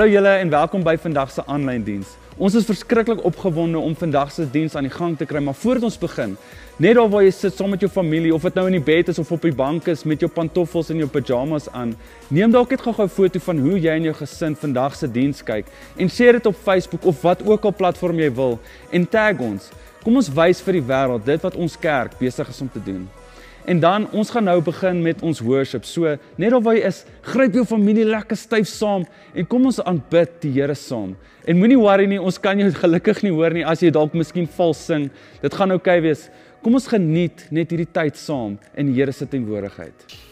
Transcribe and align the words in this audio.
Hallo 0.00 0.12
julle 0.12 0.30
en 0.40 0.48
welkom 0.48 0.80
by 0.80 0.94
vandag 0.96 1.28
se 1.28 1.42
aanlyn 1.44 1.82
diens. 1.84 2.14
Ons 2.40 2.54
is 2.56 2.64
verskriklik 2.64 3.18
opgewonde 3.28 3.82
om 3.84 3.92
vandag 3.92 4.30
se 4.32 4.46
diens 4.48 4.72
aan 4.72 4.86
die 4.88 4.94
gang 4.94 5.12
te 5.12 5.26
kry, 5.28 5.42
maar 5.44 5.58
voordat 5.60 5.84
ons 5.90 5.98
begin, 6.00 6.38
net 6.80 6.96
daar 6.96 7.10
waar 7.12 7.26
jy 7.26 7.34
sit 7.36 7.52
saam 7.58 7.68
met 7.74 7.84
jou 7.84 7.90
familie 7.92 8.32
of 8.32 8.46
dit 8.48 8.56
nou 8.56 8.64
in 8.70 8.78
die 8.78 8.86
bed 8.86 9.12
is 9.12 9.20
of 9.20 9.34
op 9.36 9.44
die 9.44 9.52
bank 9.52 9.92
is 9.92 10.06
met 10.08 10.24
jou 10.24 10.32
pantoffels 10.32 10.88
en 10.88 11.04
jou 11.04 11.10
pyjamas 11.18 11.68
aan, 11.76 11.92
neem 12.32 12.56
dalk 12.56 12.72
net 12.72 12.80
gou-gou 12.80 13.04
'n 13.04 13.14
foto 13.18 13.44
van 13.50 13.60
hoe 13.60 13.76
jy 13.76 13.92
en 14.00 14.08
jou 14.08 14.16
gesin 14.24 14.56
vandag 14.56 14.96
se 14.96 15.06
diens 15.06 15.44
kyk 15.44 15.66
en 15.98 16.08
share 16.08 16.32
dit 16.40 16.46
op 16.46 16.56
Facebook 16.56 17.04
of 17.04 17.20
wat 17.20 17.44
ook 17.44 17.64
al 17.64 17.76
platform 17.76 18.24
jy 18.24 18.32
wil 18.32 18.58
en 18.90 19.04
tag 19.06 19.38
ons. 19.38 19.68
Kom 20.02 20.16
ons 20.16 20.32
wys 20.32 20.62
vir 20.62 20.80
die 20.80 20.86
wêreld 20.88 21.24
dit 21.26 21.42
wat 21.42 21.56
ons 21.56 21.76
kerk 21.76 22.18
besig 22.18 22.48
is 22.48 22.60
om 22.60 22.70
te 22.72 22.80
doen. 22.80 23.19
En 23.68 23.80
dan 23.80 24.06
ons 24.16 24.30
gaan 24.32 24.46
nou 24.48 24.58
begin 24.64 25.02
met 25.04 25.22
ons 25.22 25.40
worship. 25.44 25.84
So 25.84 26.16
net 26.40 26.56
of 26.56 26.64
jy 26.64 26.80
is, 26.88 27.02
gryp 27.26 27.58
jou 27.58 27.66
familie 27.68 28.06
lekker 28.08 28.38
styf 28.38 28.68
saam 28.70 29.04
en 29.34 29.50
kom 29.50 29.68
ons 29.68 29.82
aanbid 29.84 30.38
die 30.44 30.54
Here 30.56 30.76
saam. 30.78 31.16
En 31.44 31.60
moenie 31.60 31.78
worry 31.80 32.08
nie, 32.08 32.20
ons 32.20 32.40
kan 32.40 32.58
jou 32.58 32.70
gelukkig 32.84 33.22
nie 33.26 33.34
hoor 33.34 33.54
nie 33.56 33.66
as 33.66 33.84
jy 33.84 33.92
dalk 33.94 34.16
miskien 34.16 34.48
vals 34.56 34.80
sing. 34.90 35.10
Dit 35.44 35.54
gaan 35.54 35.76
oukei 35.76 35.98
okay 35.98 36.08
wees. 36.08 36.28
Kom 36.64 36.76
ons 36.76 36.88
geniet 36.88 37.46
net 37.52 37.70
hierdie 37.72 37.88
tyd 37.88 38.18
saam 38.20 38.58
in 38.76 38.90
die 38.90 38.98
Here 39.00 39.12
se 39.12 39.28
teenwoordigheid. 39.28 40.29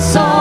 saw 0.00 0.37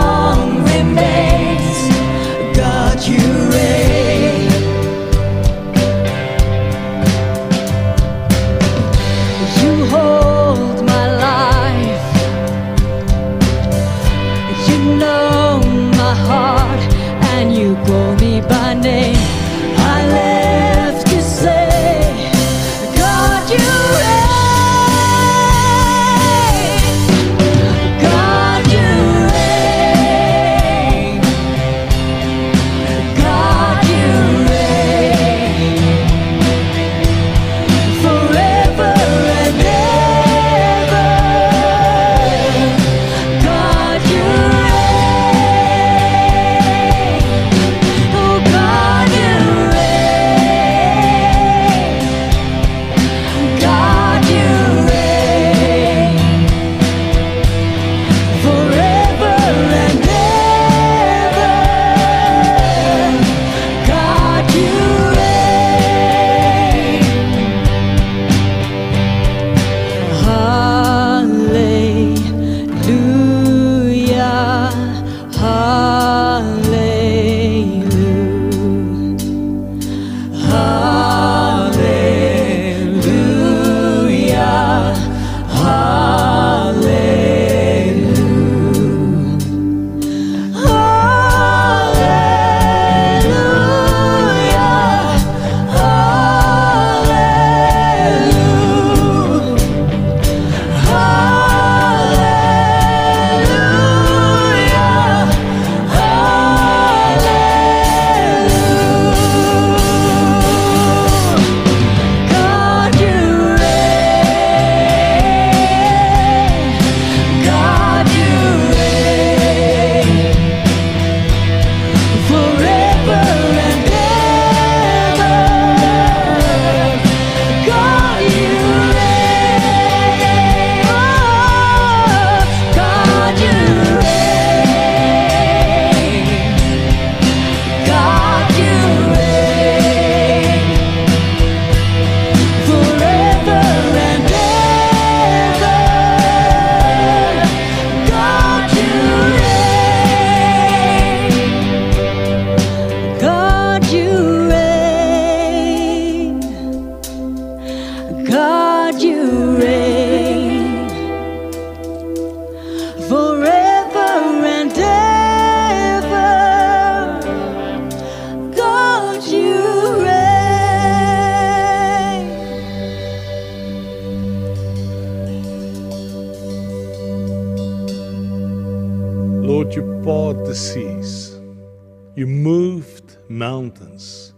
mountains 183.77 184.33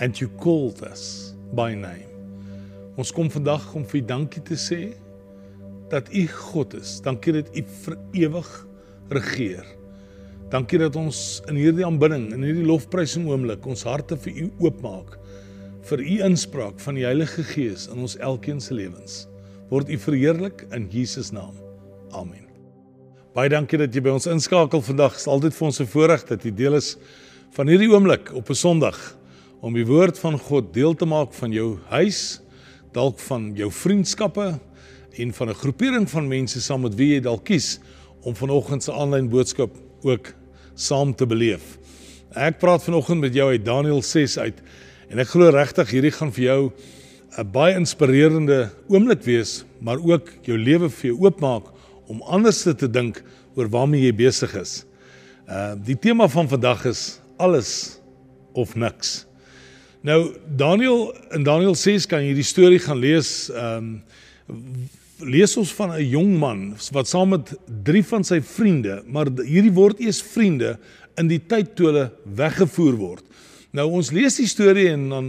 and 0.00 0.20
you 0.20 0.28
called 0.38 0.82
us 0.82 1.34
by 1.52 1.74
name. 1.74 2.06
Ons 2.98 3.12
kom 3.14 3.30
vandag 3.30 3.62
om 3.74 3.84
vir 3.86 4.00
U 4.00 4.06
dankie 4.06 4.42
te 4.42 4.54
sê 4.58 4.94
dat 5.90 6.08
U 6.12 6.26
God 6.52 6.74
is. 6.74 6.98
Dankie 7.02 7.32
dat 7.38 7.50
U 7.54 7.62
vir 7.62 7.96
ewig 8.14 8.50
regeer. 9.10 9.66
Dankie 10.50 10.78
dat 10.80 10.96
ons 10.96 11.40
in 11.48 11.58
hierdie 11.60 11.86
aanbidding, 11.86 12.30
in 12.34 12.44
hierdie 12.44 12.66
lofprysing 12.66 13.28
oomblik 13.28 13.66
ons 13.66 13.84
harte 13.86 14.16
vir 14.16 14.44
U 14.44 14.50
oopmaak 14.66 15.16
vir 15.88 16.02
U 16.04 16.18
inspraak 16.26 16.82
van 16.84 16.98
die 16.98 17.06
Heilige 17.06 17.44
Gees 17.48 17.86
in 17.88 18.02
ons 18.04 18.18
elkeen 18.20 18.60
se 18.60 18.76
lewens. 18.76 19.26
Word 19.70 19.88
U 19.88 19.98
verheerlik 20.00 20.66
in 20.74 20.88
Jesus 20.92 21.32
naam. 21.32 21.54
Amen. 22.12 22.44
Baie 23.36 23.50
dankie 23.52 23.78
dat 23.80 23.94
jy 23.94 24.02
by 24.04 24.12
ons 24.16 24.26
inskakel 24.28 24.82
vandag. 24.82 25.16
Dit 25.16 25.22
is 25.22 25.30
altyd 25.30 25.54
vir 25.54 25.66
ons 25.66 25.80
'n 25.80 25.86
voorreg 25.86 26.26
dat 26.28 26.44
jy 26.44 26.50
deel 26.50 26.74
is 26.74 26.96
van 27.56 27.68
hierdie 27.70 27.88
oomblik 27.90 28.32
op 28.34 28.50
'n 28.50 28.54
Sondag 28.54 29.16
om 29.60 29.74
die 29.74 29.86
woord 29.86 30.18
van 30.18 30.38
God 30.38 30.72
deel 30.74 30.94
te 30.94 31.06
maak 31.06 31.32
van 31.34 31.52
jou 31.52 31.78
huis, 31.88 32.40
dalk 32.92 33.18
van 33.18 33.52
jou 33.54 33.70
vriendskappe 33.70 34.58
en 35.18 35.32
van 35.32 35.48
'n 35.48 35.54
groepering 35.54 36.10
van 36.10 36.28
mense 36.28 36.60
saam 36.60 36.82
met 36.82 36.94
wie 36.94 37.14
jy 37.14 37.20
dalk 37.20 37.44
kies 37.44 37.78
om 38.22 38.34
vanoggend 38.34 38.82
se 38.82 38.92
aanlyn 38.92 39.28
boodskap 39.28 39.70
ook 40.02 40.34
saam 40.74 41.14
te 41.14 41.26
beleef. 41.26 41.78
Ek 42.34 42.58
praat 42.58 42.82
vanoggend 42.82 43.20
met 43.20 43.34
jou 43.34 43.50
uit 43.50 43.64
Daniël 43.64 44.02
6 44.02 44.38
uit 44.38 44.62
en 45.08 45.18
ek 45.18 45.28
glo 45.28 45.50
regtig 45.50 45.90
hierdie 45.90 46.12
gaan 46.12 46.32
vir 46.32 46.44
jou 46.44 46.72
'n 47.38 47.50
baie 47.52 47.74
inspirerende 47.74 48.70
oomblik 48.88 49.22
wees, 49.22 49.64
maar 49.80 49.98
ook 49.98 50.30
jou 50.42 50.58
lewe 50.58 50.90
vir 50.90 51.10
jou 51.10 51.18
oopmaak 51.24 51.64
om 52.06 52.22
anders 52.22 52.62
te 52.62 52.90
dink 52.90 53.22
oor 53.54 53.68
waarmee 53.68 54.02
jy 54.02 54.14
besig 54.14 54.54
is. 54.54 54.84
Uh 55.48 55.74
die 55.74 55.96
tema 55.96 56.28
van 56.28 56.48
vandag 56.48 56.84
is 56.84 57.20
alles 57.38 57.98
of 58.58 58.74
niks. 58.74 59.24
Nou 60.06 60.34
Daniel 60.56 61.10
in 61.34 61.42
Daniel 61.46 61.74
6 61.74 62.06
kan 62.06 62.22
jy 62.22 62.36
die 62.38 62.46
storie 62.46 62.82
gaan 62.82 63.02
lees. 63.02 63.50
Ehm 63.54 63.98
um, 64.48 64.88
lees 65.18 65.56
ons 65.58 65.72
van 65.74 65.90
'n 65.90 66.08
jong 66.08 66.38
man 66.38 66.76
wat 66.94 67.08
saam 67.08 67.28
met 67.34 67.50
drie 67.82 68.04
van 68.06 68.24
sy 68.24 68.38
vriende, 68.40 69.02
maar 69.06 69.26
hierdie 69.26 69.74
word 69.74 69.98
eers 70.00 70.22
vriende 70.22 70.78
in 71.18 71.26
die 71.26 71.40
tyd 71.42 71.74
toe 71.74 71.86
hulle 71.86 72.12
weggevoer 72.24 72.96
word. 72.96 73.24
Nou 73.74 73.88
ons 73.90 74.12
lees 74.14 74.36
die 74.36 74.46
storie 74.46 74.88
en 74.92 75.08
dan 75.08 75.26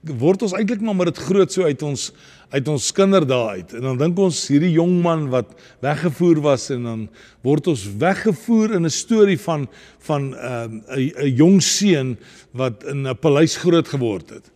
word 0.00 0.42
ons 0.46 0.54
eintlik 0.56 0.80
maar 0.80 0.96
met 0.96 1.10
dit 1.10 1.24
groot 1.28 1.52
so 1.52 1.66
uit 1.68 1.82
ons 1.82 2.10
uit 2.50 2.68
ons 2.68 2.86
kinderdae 2.90 3.60
uit. 3.60 3.72
En 3.78 3.84
dan 3.84 3.98
dink 4.00 4.18
ons 4.18 4.38
hierdie 4.50 4.72
jong 4.74 4.96
man 5.04 5.28
wat 5.30 5.52
weggevoer 5.84 6.40
was 6.42 6.64
en 6.74 6.86
dan 6.88 7.02
word 7.46 7.68
ons 7.70 7.84
weggevoer 8.00 8.74
in 8.74 8.86
'n 8.86 8.90
storie 8.90 9.38
van 9.38 9.68
van 10.06 10.30
'n 10.30 10.34
um, 10.34 10.82
'n 10.90 11.36
jong 11.36 11.62
seun 11.62 12.16
wat 12.52 12.84
in 12.84 13.06
'n 13.06 13.16
paleis 13.16 13.56
groot 13.56 13.88
geword 13.88 14.30
het. 14.30 14.50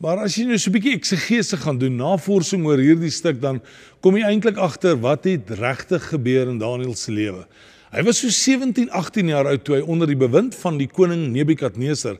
Maar 0.00 0.18
as 0.18 0.36
jy 0.36 0.44
nou 0.44 0.58
so 0.58 0.70
'n 0.70 0.72
bietjie 0.72 0.94
eksegese 0.94 1.56
gaan 1.56 1.78
doen, 1.78 1.96
navorsing 1.96 2.64
oor 2.64 2.78
hierdie 2.78 3.10
stuk, 3.10 3.40
dan 3.40 3.60
kom 4.00 4.16
jy 4.16 4.22
eintlik 4.22 4.56
agter 4.56 4.96
wat 4.96 5.24
het 5.24 5.50
regtig 5.50 6.08
gebeur 6.08 6.48
in 6.48 6.58
Daniël 6.58 6.94
se 6.94 7.12
lewe. 7.12 7.46
Hy 7.90 8.02
was 8.02 8.20
so 8.20 8.28
17, 8.28 8.90
18 8.90 9.26
jaar 9.28 9.46
oud 9.46 9.64
toe 9.64 9.74
hy 9.74 9.82
onder 9.82 10.06
die 10.06 10.16
bewind 10.16 10.54
van 10.54 10.78
die 10.78 10.86
koning 10.86 11.32
Nebukadneser 11.32 12.18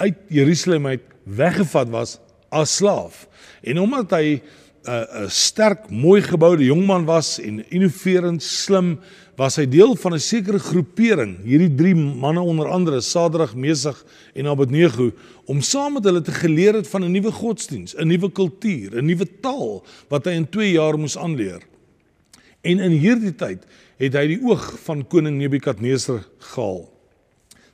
uit 0.00 0.16
Jerusalem 0.28 0.86
uit 0.86 1.02
weggevat 1.36 1.90
was 1.90 2.18
as 2.48 2.76
slaaf. 2.76 3.26
En 3.62 3.78
omdat 3.80 4.10
hy 4.10 4.40
'n 4.40 4.90
uh, 4.90 5.24
'n 5.24 5.30
sterk, 5.30 5.90
mooi 5.90 6.22
geboude 6.22 6.64
jongman 6.64 7.04
was 7.04 7.38
en 7.40 7.70
innoverend, 7.70 8.42
slim, 8.42 8.98
was 9.36 9.56
hy 9.56 9.66
deel 9.68 9.96
van 9.96 10.14
'n 10.14 10.20
sekere 10.20 10.58
groepering, 10.58 11.38
hierdie 11.44 11.74
drie 11.74 11.94
manne 11.94 12.40
onder 12.40 12.68
andere 12.68 13.00
Sadrag, 13.00 13.54
Mesig 13.54 14.04
en 14.34 14.46
Abednego, 14.46 15.12
om 15.44 15.60
saam 15.60 15.92
met 15.92 16.04
hulle 16.04 16.20
te 16.20 16.32
geleer 16.32 16.74
het 16.74 16.88
van 16.88 17.04
'n 17.04 17.12
nuwe 17.12 17.32
godsdiens, 17.32 17.94
'n 17.96 18.06
nuwe 18.06 18.30
kultuur, 18.30 18.96
'n 18.96 19.06
nuwe 19.06 19.26
taal 19.40 19.84
wat 20.08 20.24
hy 20.24 20.32
in 20.32 20.48
2 20.48 20.72
jaar 20.72 20.98
moes 20.98 21.16
aanleer. 21.16 21.60
En 22.60 22.78
in 22.78 22.90
hierdie 22.90 23.34
tyd 23.34 23.64
het 23.96 24.14
hy 24.14 24.26
die 24.26 24.40
oog 24.44 24.78
van 24.84 25.06
koning 25.06 25.38
Nebukadneser 25.38 26.26
gehaal. 26.38 26.88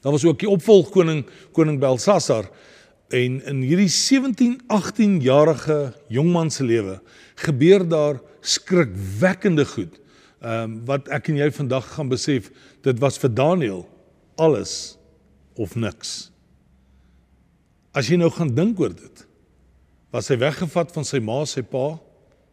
Daar 0.00 0.12
was 0.12 0.24
ook 0.24 0.38
die 0.38 0.50
opvolgkoning 0.50 1.24
koning 1.52 1.80
Belsasar 1.80 2.50
en 3.14 3.38
in 3.46 3.62
hierdie 3.62 3.90
17 3.92 4.60
18 4.66 5.20
jarige 5.22 5.94
jongman 6.08 6.50
se 6.50 6.64
lewe 6.64 7.00
gebeur 7.36 7.84
daar 7.88 8.20
skrikwekkende 8.40 9.66
goed. 9.66 10.00
Ehm 10.40 10.62
um, 10.62 10.78
wat 10.86 11.08
ek 11.08 11.30
en 11.32 11.40
jy 11.40 11.50
vandag 11.50 11.86
gaan 11.94 12.08
besef, 12.08 12.50
dit 12.84 12.98
was 13.02 13.18
vir 13.18 13.32
Daniël 13.32 13.84
alles 14.36 14.96
of 15.56 15.74
niks. 15.74 16.30
As 17.96 18.10
jy 18.10 18.18
nou 18.20 18.30
gaan 18.30 18.52
dink 18.54 18.80
oor 18.80 18.92
dit, 18.92 19.22
was 20.12 20.28
hy 20.30 20.36
weggevat 20.40 20.92
van 20.92 21.06
sy 21.08 21.20
ma, 21.24 21.40
sy 21.48 21.64
pa, 21.64 21.96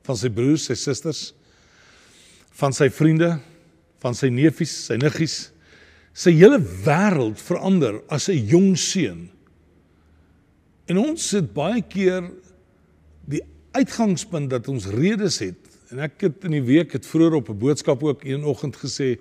van 0.07 0.19
sy 0.19 0.31
broers, 0.31 0.69
sy 0.69 0.77
susters, 0.79 1.33
van 2.59 2.75
sy 2.75 2.89
vriende, 2.91 3.35
van 4.03 4.15
sy 4.15 4.29
neefies, 4.31 4.73
sy 4.87 4.97
niggies, 4.99 5.37
sy 6.13 6.33
hele 6.37 6.59
wêreld 6.85 7.39
verander 7.41 8.01
as 8.09 8.29
'n 8.29 8.47
jong 8.47 8.75
seun. 8.77 9.29
En 10.85 10.99
ons 10.99 11.29
sit 11.29 11.53
baie 11.55 11.81
keer 11.81 12.27
die 13.29 13.41
uitgangspunt 13.71 14.51
dat 14.51 14.67
ons 14.67 14.89
redes 14.91 15.39
het 15.39 15.59
en 15.93 16.01
ek 16.03 16.25
het 16.25 16.47
in 16.47 16.55
die 16.57 16.65
week 16.65 16.95
het 16.97 17.05
vroeër 17.05 17.39
op 17.39 17.49
'n 17.49 17.59
boodskap 17.59 18.03
ook 18.03 18.23
een 18.25 18.43
oggend 18.43 18.75
gesê 18.75 19.19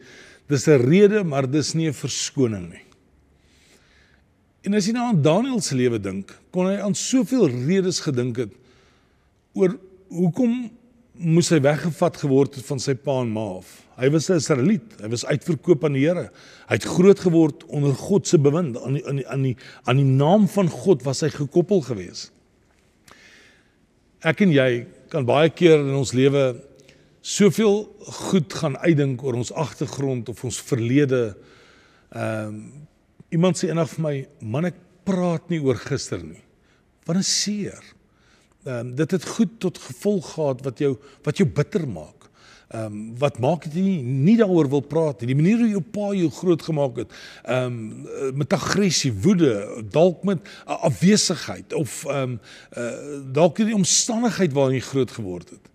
dis 0.49 0.67
'n 0.67 0.81
rede 0.89 1.25
maar 1.25 1.51
dis 1.51 1.75
nie 1.75 1.89
'n 1.89 1.95
verskoning 1.95 2.71
nie. 2.71 2.85
En 4.63 4.75
as 4.75 4.87
jy 4.87 4.93
nou 4.93 5.07
aan 5.09 5.23
Daniël 5.23 5.61
se 5.61 5.75
lewe 5.75 5.99
dink, 6.01 6.31
kon 6.51 6.67
hy 6.67 6.79
aan 6.79 6.95
soveel 6.95 7.49
redes 7.49 8.01
gedink 8.01 8.37
het 8.37 8.53
oor 9.53 9.79
hoekom 10.09 10.71
moes 11.13 11.51
hy 11.53 11.61
weggevat 11.63 12.17
geword 12.23 12.57
het 12.57 12.67
van 12.67 12.81
sy 12.81 12.95
pa 12.97 13.21
en 13.23 13.33
ma 13.35 13.45
af. 13.59 13.83
Hy 14.01 14.09
was 14.11 14.31
'n 14.31 14.41
Israeliet, 14.41 15.01
hy 15.01 15.09
was 15.09 15.25
uitverkoop 15.25 15.85
aan 15.85 15.93
die 15.93 16.07
Here. 16.07 16.31
Hy 16.69 16.75
het 16.75 16.85
groot 16.85 17.21
geword 17.21 17.65
onder 17.69 17.95
God 17.95 18.27
se 18.27 18.39
bewind. 18.39 18.77
Aan 18.81 18.95
die, 18.95 19.07
aan 19.07 19.17
die 19.17 19.29
aan 19.29 19.43
die 19.43 19.57
aan 19.85 19.97
die 19.97 20.05
naam 20.05 20.49
van 20.49 20.69
God 20.69 21.03
was 21.05 21.21
hy 21.21 21.29
gekoppel 21.29 21.81
gewees. 21.81 22.31
Ek 24.23 24.41
en 24.41 24.51
jy 24.51 24.87
kan 25.11 25.25
baie 25.25 25.51
keer 25.51 25.79
in 25.79 25.95
ons 25.95 26.13
lewe 26.13 26.63
soveel 27.21 27.85
goed 28.01 28.53
gaan 28.53 28.77
uitdink 28.79 29.23
oor 29.23 29.35
ons 29.35 29.53
agtergrond 29.53 30.29
of 30.29 30.45
ons 30.45 30.61
verlede. 30.61 31.37
Ehm 32.15 32.49
um, 32.49 32.89
iemand 33.33 33.57
sê 33.57 33.69
eendag 33.69 33.89
vir 33.89 34.03
my, 34.03 34.27
"Man, 34.41 34.65
ek 34.65 34.75
praat 35.05 35.49
nie 35.49 35.61
oor 35.61 35.77
gister 35.77 36.23
nie." 36.23 36.43
Wat 37.07 37.17
'n 37.17 37.23
seer 37.23 37.83
ehm 38.65 38.87
um, 38.87 38.95
dit 38.95 39.11
het 39.11 39.25
goed 39.27 39.55
tot 39.59 39.79
gevolg 39.79 40.35
gehad 40.35 40.61
wat 40.63 40.79
jou 40.79 40.97
wat 41.23 41.37
jou 41.37 41.49
bitter 41.49 41.89
maak. 41.89 42.29
Ehm 42.69 42.85
um, 42.85 43.19
wat 43.19 43.39
maak 43.39 43.65
dit 43.65 43.75
nie 43.75 44.03
nie 44.03 44.37
daaroor 44.37 44.69
wil 44.69 44.81
praat 44.81 45.21
nie. 45.21 45.35
Die 45.35 45.37
manier 45.37 45.59
hoe 45.59 45.69
jou 45.69 45.83
pa 45.83 46.13
jou 46.15 46.31
groot 46.31 46.63
gemaak 46.63 46.97
het, 47.03 47.11
ehm 47.43 47.67
um, 47.67 48.39
met 48.39 48.53
aggressie, 48.53 49.13
woede, 49.13 49.83
dalk 49.91 50.23
met 50.25 50.49
afwesigheid 50.65 51.73
of 51.73 52.05
ehm 52.05 52.17
um, 52.23 52.39
uh, 52.79 53.19
dalk 53.33 53.57
die 53.57 53.75
omstandigheid 53.75 54.53
waarin 54.53 54.79
jy 54.79 54.87
groot 54.87 55.11
geword 55.11 55.51
het. 55.51 55.69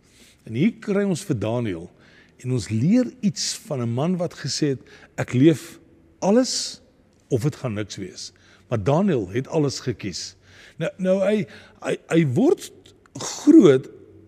En 0.48 0.56
hier 0.56 0.74
kry 0.80 1.04
ons 1.04 1.22
vir 1.28 1.40
Daniël 1.40 1.90
en 2.38 2.52
ons 2.56 2.70
leer 2.70 3.12
iets 3.20 3.54
van 3.68 3.82
'n 3.82 3.94
man 3.94 4.18
wat 4.18 4.34
gesê 4.34 4.74
het 4.74 4.82
ek 5.16 5.34
leef 5.34 5.80
alles 6.20 6.82
of 7.28 7.42
dit 7.44 7.56
gaan 7.56 7.74
niks 7.74 7.96
wees. 7.96 8.32
Maar 8.68 8.84
Daniël 8.84 9.30
het 9.30 9.48
alles 9.48 9.80
gekies. 9.80 10.36
Nou 10.78 10.92
nou 10.98 11.18
hy 11.26 11.46
hy 11.82 11.96
hy 12.08 12.22
word 12.34 12.72
groot 13.20 13.88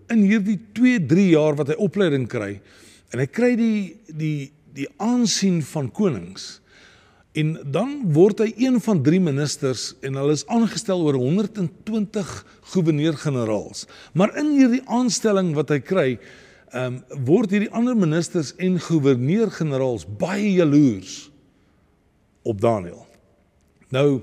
in 0.10 0.24
hierdie 0.25 0.58
2, 0.77 1.03
3 1.10 1.27
jaar 1.34 1.58
wat 1.60 1.74
hy 1.74 1.77
opleiding 1.81 2.27
kry. 2.29 2.58
En 3.13 3.22
hy 3.22 3.27
kry 3.29 3.53
die 3.60 3.81
die 4.10 4.51
die 4.79 4.88
aansien 5.01 5.63
van 5.65 5.89
konings. 5.91 6.60
En 7.38 7.55
dan 7.74 7.98
word 8.13 8.41
hy 8.43 8.51
een 8.58 8.77
van 8.81 9.01
drie 9.03 9.19
ministers 9.22 9.91
en 10.05 10.17
hulle 10.17 10.36
is 10.38 10.46
aangestel 10.50 11.01
oor 11.05 11.17
120 11.19 12.29
goewerneur-generaals. 12.74 13.86
Maar 14.13 14.38
in 14.39 14.53
hierdie 14.55 14.84
aanstelling 14.86 15.51
wat 15.58 15.74
hy 15.74 15.81
kry, 15.84 16.10
ehm 16.69 17.00
um, 17.00 17.25
word 17.25 17.50
hierdie 17.53 17.72
ander 17.74 17.98
ministers 17.98 18.53
en 18.62 18.77
goewerneur-generaals 18.81 20.05
baie 20.22 20.51
jaloers 20.53 21.31
op 22.46 22.62
Daniël. 22.62 23.01
Nou 23.89 24.22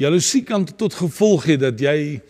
jaloesie 0.00 0.42
kan 0.48 0.64
tot 0.64 0.96
gevolg 0.96 1.44
hê 1.52 1.58
dat 1.60 1.80
jy 1.80 2.22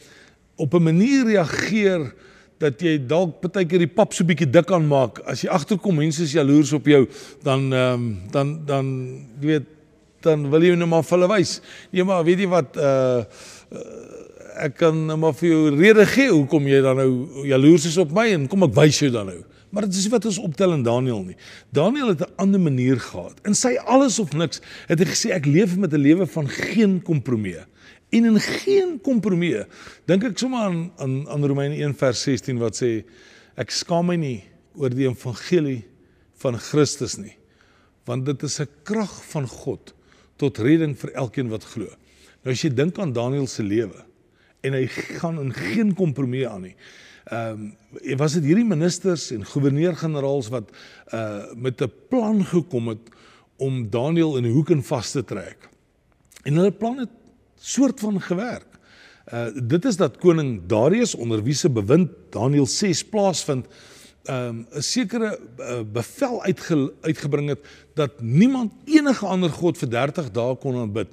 op 0.56 0.74
'n 0.74 0.82
manier 0.82 1.24
reageer 1.26 2.14
dat 2.58 2.80
jy 2.80 2.98
dalk 3.06 3.40
baie 3.40 3.66
keer 3.66 3.78
die 3.78 3.90
pap 3.90 4.14
so 4.14 4.24
bietjie 4.24 4.50
dik 4.50 4.66
kan 4.66 4.86
maak. 4.86 5.20
As 5.26 5.42
jy 5.42 5.48
agterkom 5.48 5.96
mense 5.96 6.22
is 6.22 6.32
jaloers 6.32 6.72
op 6.72 6.86
jou, 6.86 7.06
dan 7.42 7.72
ehm 7.72 7.94
um, 7.94 8.18
dan 8.30 8.60
dan 8.66 8.86
jy 9.40 9.46
weet 9.46 9.66
dan 10.24 10.50
wil 10.50 10.62
jy 10.62 10.74
nou 10.74 10.88
maar 10.88 11.04
vir 11.04 11.18
hulle 11.18 11.28
wys. 11.36 11.60
Nee 11.92 12.04
maar 12.04 12.24
weet 12.24 12.38
jy 12.38 12.48
wat 12.48 12.76
uh, 12.76 13.24
uh 13.72 14.12
ek 14.54 14.76
kan 14.78 14.94
nou 15.08 15.16
maar 15.18 15.34
vir 15.34 15.48
jou 15.48 15.62
rede 15.74 16.04
gee 16.06 16.30
hoekom 16.30 16.68
jy 16.70 16.78
dan 16.82 16.96
nou 16.96 17.42
jaloers 17.42 17.88
is 17.90 17.96
op 17.98 18.12
my 18.14 18.28
en 18.36 18.46
kom 18.46 18.62
ek 18.62 18.76
wys 18.76 19.00
jou 19.02 19.10
dan 19.10 19.26
nou. 19.26 19.40
Maar 19.74 19.88
dit 19.88 19.98
is 19.98 20.06
wat 20.12 20.28
ons 20.30 20.38
optel 20.38 20.76
in 20.76 20.84
Daniël 20.86 21.24
nie. 21.26 21.36
Daniël 21.74 22.12
het 22.12 22.22
'n 22.22 22.32
ander 22.36 22.60
manier 22.60 23.00
gehad. 23.00 23.34
In 23.42 23.54
sy 23.54 23.74
alles 23.74 24.18
of 24.18 24.32
niks 24.32 24.60
het 24.86 24.98
hy 24.98 25.04
gesê 25.04 25.34
ek 25.34 25.46
leef 25.46 25.76
met 25.76 25.92
'n 25.92 25.98
lewe 25.98 26.26
van 26.26 26.48
geen 26.48 27.02
kompromie. 27.02 27.66
En 28.14 28.28
in 28.28 28.38
geen 28.40 28.96
kompromie. 29.02 29.64
Dink 30.06 30.26
ek 30.28 30.38
sommer 30.38 30.68
aan 30.68 30.80
aan 31.02 31.16
aan 31.28 31.46
Romeine 31.50 31.78
1 31.82 31.96
vers 31.98 32.22
16 32.26 32.60
wat 32.62 32.78
sê 32.78 32.90
ek 33.58 33.74
skaam 33.74 34.10
my 34.10 34.18
nie 34.20 34.44
oor 34.78 34.94
die 34.94 35.08
evangelie 35.08 35.82
van 36.42 36.58
Christus 36.58 37.18
nie. 37.18 37.34
Want 38.06 38.26
dit 38.26 38.42
is 38.42 38.60
'n 38.60 38.68
krag 38.84 39.14
van 39.32 39.46
God 39.48 39.94
tot 40.36 40.58
redding 40.58 40.94
vir 40.98 41.10
elkeen 41.14 41.48
wat 41.48 41.64
glo. 41.64 41.90
Nou 42.44 42.52
as 42.52 42.62
jy 42.62 42.70
dink 42.70 42.98
aan 42.98 43.12
Daniël 43.12 43.46
se 43.46 43.62
lewe 43.62 44.04
en 44.62 44.72
hy 44.72 44.86
gaan 44.86 45.40
in 45.40 45.52
geen 45.52 45.94
kompromie 45.94 46.48
aan 46.48 46.62
nie 46.62 46.76
ehm 47.24 47.72
um, 48.04 48.16
was 48.20 48.34
dit 48.36 48.44
hierdie 48.44 48.66
ministers 48.68 49.30
en 49.32 49.46
goewerneur-generaals 49.48 50.50
wat 50.52 50.72
uh 51.14 51.52
met 51.56 51.80
'n 51.80 51.92
plan 52.08 52.44
gekom 52.44 52.88
het 52.88 53.08
om 53.56 53.90
Daniël 53.90 54.36
in 54.36 54.44
'n 54.44 54.52
hoek 54.52 54.70
en 54.70 54.82
vas 54.82 55.10
te 55.10 55.24
trek. 55.24 55.68
En 56.42 56.54
hulle 56.54 56.72
plan 56.72 56.98
het 56.98 57.08
soort 57.64 58.00
van 58.00 58.20
gewerk. 58.20 58.68
Uh 59.32 59.46
dit 59.56 59.84
is 59.88 59.96
dat 59.96 60.20
koning 60.20 60.60
Darius 60.68 61.14
onder 61.14 61.42
wie 61.42 61.56
se 61.56 61.70
bewind 61.70 62.10
Daniël 62.30 62.66
6 62.66 63.04
plaasvind, 63.08 63.66
um, 64.28 64.66
'n 64.70 64.82
sekere 64.82 65.38
uh, 65.58 65.80
bevel 65.92 66.42
uitge, 66.42 66.92
uitgebring 67.00 67.48
het 67.48 67.64
dat 67.94 68.20
niemand 68.20 68.72
enige 68.84 69.26
ander 69.26 69.50
god 69.50 69.78
vir 69.78 69.88
30 69.88 70.30
dae 70.30 70.56
kon 70.56 70.76
aanbid. 70.76 71.08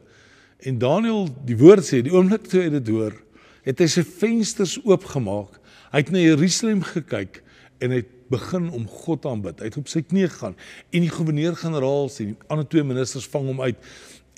En 0.60 0.78
Daniël, 0.78 1.28
die 1.46 1.58
woord 1.58 1.86
sê, 1.86 2.02
die 2.02 2.14
oomblik 2.14 2.48
toe 2.48 2.62
hy 2.62 2.70
dit 2.70 2.88
hoor, 2.88 3.16
het 3.64 3.80
hy 3.80 3.88
sy 3.88 4.04
vensters 4.04 4.80
oopgemaak 4.84 5.62
Hy 5.92 6.00
het 6.06 6.12
na 6.14 6.22
Jerusalem 6.24 6.86
gekyk 6.88 7.42
en 7.84 7.92
hy 7.92 8.00
het 8.00 8.12
begin 8.32 8.70
om 8.72 8.86
God 8.88 9.26
aanbid. 9.28 9.60
Hy 9.60 9.68
het 9.68 9.78
op 9.82 9.90
sy 9.92 10.00
knieë 10.06 10.30
gegaan 10.32 10.54
en 10.56 11.04
die 11.04 11.12
goewerneur-generaals 11.12 12.20
en 12.24 12.32
die 12.32 12.52
ander 12.54 12.68
twee 12.72 12.86
ministers 12.88 13.28
vang 13.34 13.50
hom 13.52 13.60
uit. 13.66 13.90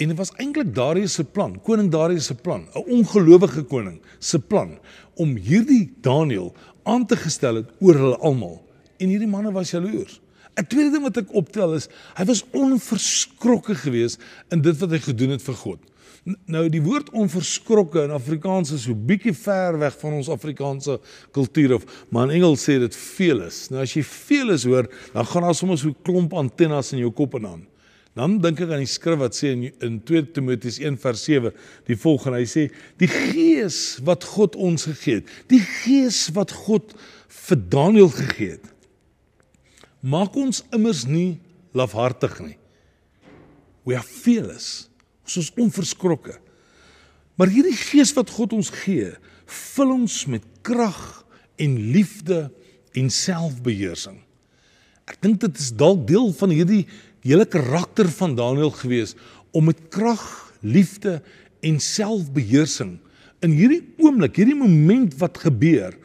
En 0.01 0.09
dit 0.09 0.17
was 0.17 0.31
eintlik 0.41 0.73
Darius 0.73 1.13
se 1.13 1.23
plan, 1.23 1.53
koning 1.61 1.91
Darius 1.93 2.25
se 2.25 2.35
plan, 2.35 2.65
'n 2.73 2.85
ongelowige 2.89 3.63
koning 3.63 4.01
se 4.19 4.39
plan 4.39 4.79
om 5.15 5.35
hierdie 5.35 5.93
Daniël 6.01 6.53
aan 6.83 7.05
te 7.05 7.15
gestel 7.15 7.55
het 7.55 7.69
oor 7.79 7.95
hulle 7.95 8.17
almal. 8.17 8.65
En 8.97 9.07
hierdie 9.07 9.27
manne 9.27 9.51
was 9.51 9.71
jaloers. 9.71 10.21
'n 10.55 10.65
Tweede 10.67 10.91
ding 10.91 11.03
wat 11.03 11.17
ek 11.17 11.33
optel 11.33 11.73
is, 11.73 11.87
hy 12.15 12.25
was 12.25 12.43
onverskrokke 12.51 13.75
geweest 13.75 14.21
in 14.49 14.61
dit 14.61 14.77
wat 14.77 14.89
hy 14.89 14.99
gedoen 14.99 15.29
het 15.29 15.41
vir 15.41 15.55
God. 15.55 15.79
Nou 16.45 16.69
die 16.69 16.81
woord 16.81 17.09
onverskrokke 17.09 18.03
in 18.03 18.11
Afrikaans 18.11 18.71
is 18.71 18.85
so 18.87 18.95
bietjie 18.95 19.33
ver 19.33 19.77
weg 19.79 19.97
van 19.99 20.13
ons 20.13 20.29
Afrikaanse 20.29 20.99
kultuur 21.31 21.73
of 21.73 22.05
maar 22.09 22.29
in 22.29 22.37
Engels 22.41 22.63
sê 22.63 22.79
dit 22.79 22.95
fearless. 22.95 23.69
Nou 23.69 23.81
as 23.81 23.93
jy 23.93 24.03
fearless 24.03 24.63
hoor, 24.65 24.87
dan 25.13 25.25
gaan 25.25 25.41
daar 25.41 25.55
sommer 25.55 25.77
so 25.77 25.89
'n 25.89 25.95
klomp 26.01 26.33
antennes 26.33 26.93
in 26.93 26.99
jou 26.99 27.11
kop 27.11 27.35
en 27.35 27.47
aan. 27.47 27.67
Dan 28.13 28.37
dink 28.43 28.59
ek 28.61 28.69
aan 28.75 28.83
die 28.83 28.89
skrif 28.89 29.17
wat 29.23 29.33
sê 29.33 29.55
in, 29.55 29.63
in 29.81 29.97
2 30.05 30.27
Timoteus 30.35 30.77
1 30.81 30.99
vers 31.01 31.23
7 31.25 31.53
die 31.89 31.97
volgende. 31.97 32.43
Hy 32.43 32.49
sê 32.49 32.67
die 33.01 33.09
gees 33.09 33.79
wat 34.05 34.25
God 34.35 34.57
ons 34.59 34.85
gegee 34.91 35.21
het, 35.21 35.31
die 35.49 35.61
gees 35.61 36.27
wat 36.35 36.53
God 36.65 36.93
vir 37.47 37.63
Daniël 37.73 38.11
gegee 38.13 38.59
het, 38.59 38.69
maak 40.05 40.37
ons 40.37 40.61
immers 40.75 41.07
nie 41.09 41.39
lafhartig 41.73 42.37
nie. 42.43 42.57
We 43.83 43.97
are 43.97 44.05
fearless. 44.05 44.87
Ons 45.25 45.39
is 45.41 45.53
onverskrokke. 45.59 46.37
Maar 47.39 47.49
hierdie 47.49 47.77
gees 47.77 48.13
wat 48.13 48.29
God 48.31 48.53
ons 48.53 48.69
gee, 48.83 49.09
vul 49.73 49.95
ons 49.95 50.17
met 50.29 50.43
krag 50.65 51.23
en 51.61 51.79
liefde 51.95 52.45
en 52.93 53.09
selfbeheersing. 53.09 54.19
Ek 55.09 55.17
dink 55.23 55.41
dit 55.41 55.59
is 55.59 55.73
dalk 55.75 56.05
deel 56.07 56.29
van 56.37 56.53
hierdie 56.53 56.83
hele 57.23 57.45
karakter 57.47 58.09
van 58.19 58.35
Daniël 58.35 58.71
gewees 58.75 59.15
om 59.51 59.69
met 59.69 59.79
krag, 59.93 60.23
liefde 60.61 61.21
en 61.63 61.79
selfbeheersing 61.79 62.97
in 63.43 63.55
hierdie 63.55 63.81
oomblik, 63.99 64.37
hierdie 64.39 64.57
moment 64.57 65.15
wat 65.19 65.41
gebeur, 65.43 65.95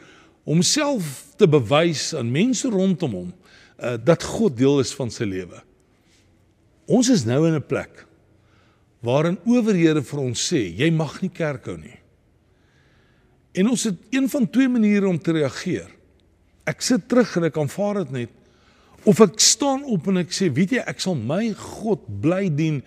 homself 0.48 1.28
te 1.38 1.46
bewys 1.50 2.10
aan 2.16 2.32
mense 2.34 2.68
rondom 2.72 3.14
hom 3.14 3.30
uh, 3.30 3.94
dat 4.02 4.24
God 4.26 4.56
deel 4.58 4.80
is 4.82 4.94
van 4.96 5.12
sy 5.14 5.28
lewe. 5.28 5.62
Ons 6.88 7.10
is 7.12 7.26
nou 7.28 7.44
in 7.46 7.58
'n 7.58 7.66
plek 7.66 8.06
waarin 9.04 9.38
owerhede 9.46 10.02
vir 10.02 10.20
ons 10.20 10.40
sê 10.50 10.74
jy 10.74 10.90
mag 10.90 11.20
nie 11.22 11.30
kerk 11.30 11.66
hou 11.70 11.76
nie. 11.78 11.98
En 13.54 13.68
ons 13.70 13.84
het 13.84 13.96
een 14.10 14.26
van 14.28 14.50
twee 14.50 14.68
maniere 14.68 15.08
om 15.08 15.18
te 15.18 15.32
reageer. 15.32 15.86
Ek 16.66 16.82
sit 16.82 17.08
terug 17.08 17.36
en 17.36 17.44
ek 17.44 17.56
aanvaar 17.56 18.02
dit 18.04 18.10
net 18.10 18.30
of 19.08 19.22
ek 19.24 19.40
staan 19.40 19.84
op 19.88 20.08
en 20.10 20.20
ek 20.22 20.34
sê 20.36 20.50
weet 20.52 20.76
jy 20.76 20.82
ek 20.84 21.00
sal 21.00 21.16
my 21.16 21.52
God 21.56 22.04
bly 22.22 22.48
dien 22.52 22.82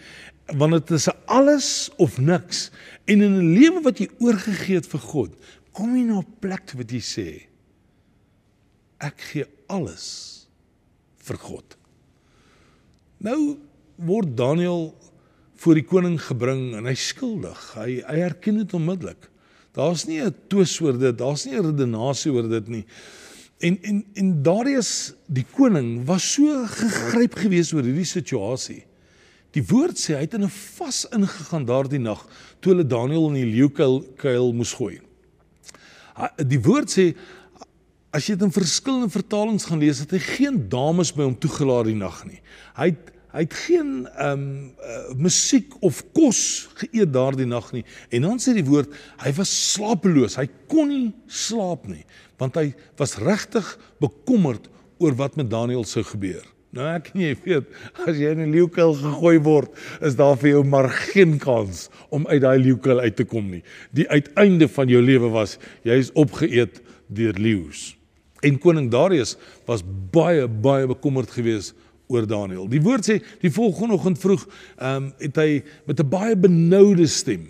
want 0.60 0.76
dit 0.76 0.92
is 0.98 1.08
alles 1.32 1.90
of 1.98 2.20
niks 2.22 2.70
en 3.10 3.22
in 3.22 3.38
'n 3.40 3.54
lewe 3.56 3.82
wat 3.88 4.00
jy 4.00 4.10
oorgegee 4.20 4.82
het 4.82 4.90
vir 4.92 5.04
God 5.14 5.32
kom 5.72 5.96
jy 5.96 6.04
na 6.06 6.20
'n 6.20 6.34
plek 6.40 6.76
wat 6.78 6.92
jy 6.92 7.02
sê 7.02 7.30
ek 9.02 9.18
gee 9.32 9.46
alles 9.72 10.08
vir 11.26 11.40
God. 11.42 11.78
Nou 13.22 13.58
word 14.02 14.36
Daniël 14.38 14.90
voor 15.62 15.78
die 15.78 15.86
koning 15.86 16.18
gebring 16.22 16.72
en 16.78 16.88
hy 16.90 16.96
skuldig. 16.98 17.60
Hy 17.78 18.02
hy 18.02 18.22
erken 18.26 18.62
dit 18.64 18.74
onmiddellik. 18.78 19.30
Daar's 19.78 20.08
nie 20.08 20.20
'n 20.22 20.34
twis 20.50 20.80
oor 20.82 20.98
dit, 20.98 21.18
daar's 21.18 21.46
nie 21.46 21.56
'n 21.56 21.66
redenasie 21.66 22.32
oor 22.32 22.50
dit 22.50 22.68
nie. 22.68 22.86
En 23.62 23.78
en 23.82 24.06
en 24.14 24.30
Darius 24.44 25.14
die 25.30 25.46
koning 25.56 26.02
was 26.06 26.26
so 26.34 26.64
gegryp 26.66 27.38
gewees 27.38 27.74
oor 27.76 27.86
hierdie 27.86 28.08
situasie. 28.10 28.82
Die 29.54 29.64
woord 29.68 30.00
sê 30.00 30.16
hy 30.16 30.26
het 30.26 30.34
in 30.38 30.48
'n 30.48 30.56
vas 30.78 31.06
ingegaan 31.12 31.66
daardie 31.66 32.00
nag 32.00 32.26
toe 32.60 32.74
hulle 32.74 32.88
Daniël 32.88 33.28
in 33.30 33.38
die 33.42 33.52
leeukuil 33.54 34.02
kuil 34.18 34.54
moes 34.54 34.74
gooi. 34.74 35.00
Die 36.38 36.62
woord 36.62 36.90
sê 36.90 37.14
as 38.12 38.28
jy 38.28 38.36
dit 38.36 38.44
in 38.44 38.52
verskillende 38.52 39.10
vertalings 39.10 39.66
gaan 39.66 39.80
lees, 39.80 40.00
het 40.00 40.12
hy 40.12 40.20
geen 40.20 40.70
dames 40.70 41.14
by 41.14 41.24
hom 41.24 41.38
toegelaat 41.38 41.86
die 41.86 41.96
nag 41.96 42.26
nie. 42.26 42.42
Hy 42.76 42.92
het 42.92 43.12
Hy 43.32 43.46
het 43.46 43.54
geen 43.64 43.92
ehm 44.10 44.40
um, 44.40 44.72
uh, 44.84 45.14
musiek 45.16 45.72
of 45.80 46.02
kos 46.12 46.68
geëet 46.82 47.14
daardie 47.16 47.48
nag 47.48 47.70
nie. 47.72 47.86
En 48.12 48.28
dan 48.28 48.42
sê 48.44 48.52
die 48.58 48.66
woord, 48.68 48.92
hy 49.24 49.32
was 49.38 49.54
slapeloos. 49.72 50.36
Hy 50.36 50.50
kon 50.68 50.92
nie 50.92 51.14
slaap 51.32 51.88
nie, 51.88 52.04
want 52.42 52.58
hy 52.58 52.72
was 52.98 53.20
regtig 53.22 53.68
bekommerd 54.02 54.66
oor 55.02 55.14
wat 55.20 55.38
met 55.38 55.50
Daniël 55.50 55.86
sou 55.86 56.04
gebeur. 56.06 56.42
Nou 56.72 56.86
ek 56.88 57.10
en 57.12 57.24
jy 57.26 57.32
weet, 57.44 57.72
as 58.08 58.16
jy 58.16 58.32
in 58.32 58.46
'n 58.46 58.54
leeukuil 58.54 58.94
gegooi 58.96 59.38
word, 59.44 59.72
is 60.02 60.16
daar 60.16 60.38
vir 60.40 60.56
jou 60.56 60.64
maar 60.64 60.90
geen 60.90 61.38
kans 61.38 61.90
om 62.10 62.26
uit 62.28 62.42
daai 62.42 62.60
leeukuil 62.64 63.00
uit 63.00 63.16
te 63.16 63.26
kom 63.26 63.50
nie. 63.52 63.64
Die 63.92 64.08
uiteinde 64.08 64.68
van 64.68 64.88
jou 64.88 65.02
lewe 65.02 65.30
was 65.30 65.60
jy 65.84 66.00
is 66.00 66.12
opgeëet 66.16 66.82
deur 67.08 67.36
leeu's. 67.36 67.98
En 68.42 68.58
koning 68.58 68.90
Darius 68.90 69.36
was 69.68 69.84
baie 70.12 70.48
baie 70.48 70.88
bekommerd 70.88 71.30
geweest 71.30 71.76
oor 72.08 72.28
Daniël. 72.28 72.68
Die 72.70 72.82
woord 72.82 73.06
sê 73.08 73.20
die 73.42 73.52
volgende 73.52 73.96
oggend 73.96 74.20
vroeg 74.20 74.48
ehm 74.78 74.96
um, 74.96 75.14
het 75.20 75.36
hy 75.36 75.64
met 75.86 76.00
'n 76.00 76.10
baie 76.10 76.36
benoude 76.36 77.08
stem, 77.08 77.48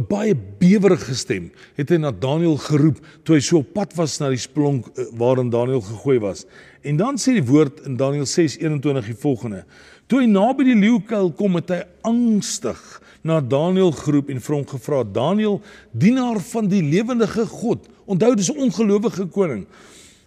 baie 0.00 0.32
bewerige 0.58 1.14
stem, 1.14 1.50
het 1.76 1.90
hy 1.92 1.98
na 2.00 2.12
Daniël 2.16 2.56
geroep 2.56 3.00
toe 3.26 3.36
hy 3.36 3.42
so 3.44 3.60
op 3.60 3.74
pad 3.76 3.92
was 3.98 4.14
na 4.22 4.30
die 4.32 4.40
splonk 4.40 4.88
uh, 4.88 5.04
waarin 5.20 5.50
Daniël 5.52 5.82
gegooi 5.84 6.16
was. 6.22 6.46
En 6.80 6.96
dan 6.96 7.20
sê 7.20 7.34
die 7.36 7.44
woord 7.44 7.82
in 7.84 7.98
Daniël 8.00 8.24
6:21 8.24 9.10
die 9.10 9.18
volgende: 9.20 9.64
Toe 10.08 10.22
hy 10.22 10.30
naby 10.30 10.64
die 10.64 10.78
leeukuil 10.80 11.32
kom, 11.36 11.60
het 11.60 11.74
hy 11.74 11.82
angstig 12.08 12.80
na 13.22 13.40
Daniël 13.40 13.92
geroep 13.92 14.32
en 14.32 14.40
vir 14.40 14.56
hom 14.56 14.66
gevra: 14.66 15.04
"Daniël, 15.04 15.60
dienaar 15.92 16.40
van 16.40 16.72
die 16.72 16.82
lewendige 16.82 17.44
God, 17.46 17.84
onthou 18.06 18.34
dis 18.34 18.48
'n 18.48 18.64
ongelowige 18.70 19.28
koning, 19.28 19.66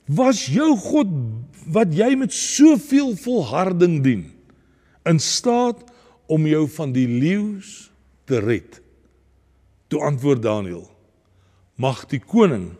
was 0.05 0.45
jou 0.45 0.75
God 0.77 1.09
wat 1.65 1.89
jy 1.93 2.15
met 2.15 2.33
soveel 2.33 3.15
volharding 3.17 4.03
dien 4.03 4.25
in 5.05 5.19
staat 5.19 5.81
om 6.27 6.45
jou 6.47 6.67
van 6.77 6.93
die 6.93 7.07
leeu's 7.07 7.91
te 8.25 8.39
red. 8.39 8.84
Toe 9.95 10.03
antwoord 10.03 10.41
Daniël: 10.43 10.83
Mag 11.79 12.01
die 12.11 12.19
koning 12.19 12.73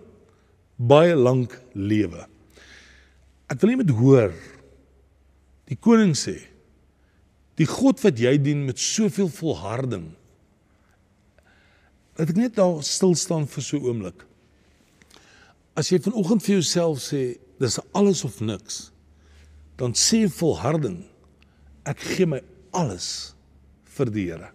baie 0.75 1.13
lank 1.15 1.53
lewe. 1.72 2.25
Ek 3.48 3.62
wil 3.62 3.72
net 3.79 3.93
hoor 3.95 4.34
die 5.72 5.77
koning 5.79 6.12
sê: 6.19 6.34
Die 7.55 7.69
God 7.72 8.03
wat 8.03 8.19
jy 8.19 8.36
dien 8.43 8.65
met 8.67 8.84
soveel 8.84 9.31
volharding. 9.31 10.10
Laat 12.19 12.36
ek 12.36 12.36
net 12.36 12.60
daar 12.60 12.84
stil 12.84 13.15
staan 13.15 13.48
vir 13.48 13.63
so 13.63 13.79
'n 13.79 13.88
oomblik. 13.88 14.27
As 15.79 15.88
jy 15.95 16.03
vanoggend 16.03 16.43
vir 16.43 16.60
jouself 16.60 17.00
sê 17.00 17.39
dis 17.63 17.79
alles 17.93 18.25
of 18.27 18.41
niks, 18.41 18.91
dan 19.79 19.95
sê 19.95 20.27
volharding 20.27 21.05
ek 21.86 22.00
gee 22.00 22.25
my 22.25 22.43
alles 22.74 23.36
vir 23.95 24.12
die 24.12 24.27
Here. 24.27 24.51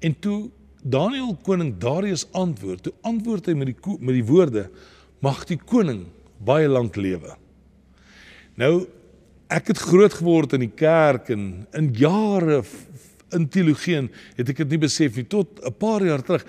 En 0.00 0.16
toe 0.16 0.55
Daniel 0.86 1.34
koning 1.42 1.74
Darius 1.82 2.26
antwoord, 2.36 2.84
toe 2.86 2.92
antwoord 3.02 3.48
hy 3.50 3.54
met 3.58 3.72
die 3.72 3.96
met 3.98 4.14
die 4.14 4.26
woorde: 4.26 4.68
Mag 5.24 5.44
die 5.48 5.58
koning 5.58 6.04
baie 6.46 6.68
lank 6.68 6.96
lewe. 7.00 7.34
Nou 8.60 8.86
ek 9.52 9.70
het 9.70 9.78
groot 9.78 10.14
geword 10.14 10.56
in 10.56 10.64
die 10.64 10.74
kerk 10.74 11.30
en 11.34 11.66
in 11.78 11.92
jare 11.94 12.62
in 13.34 13.46
teologie 13.50 14.06
het 14.38 14.50
ek 14.50 14.62
dit 14.62 14.74
nie 14.74 14.82
besef 14.86 15.16
nie 15.18 15.26
tot 15.26 15.60
'n 15.62 15.74
paar 15.74 16.04
jaar 16.04 16.22
terug. 16.22 16.44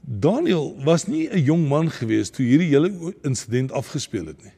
Daniel 0.00 0.76
was 0.84 1.06
nie 1.06 1.28
'n 1.28 1.44
jong 1.44 1.68
man 1.68 1.90
gewees 1.90 2.30
toe 2.30 2.46
hierdie 2.46 2.70
hele 2.70 3.14
insident 3.22 3.72
afgespeel 3.72 4.26
het 4.26 4.42
nie. 4.42 4.54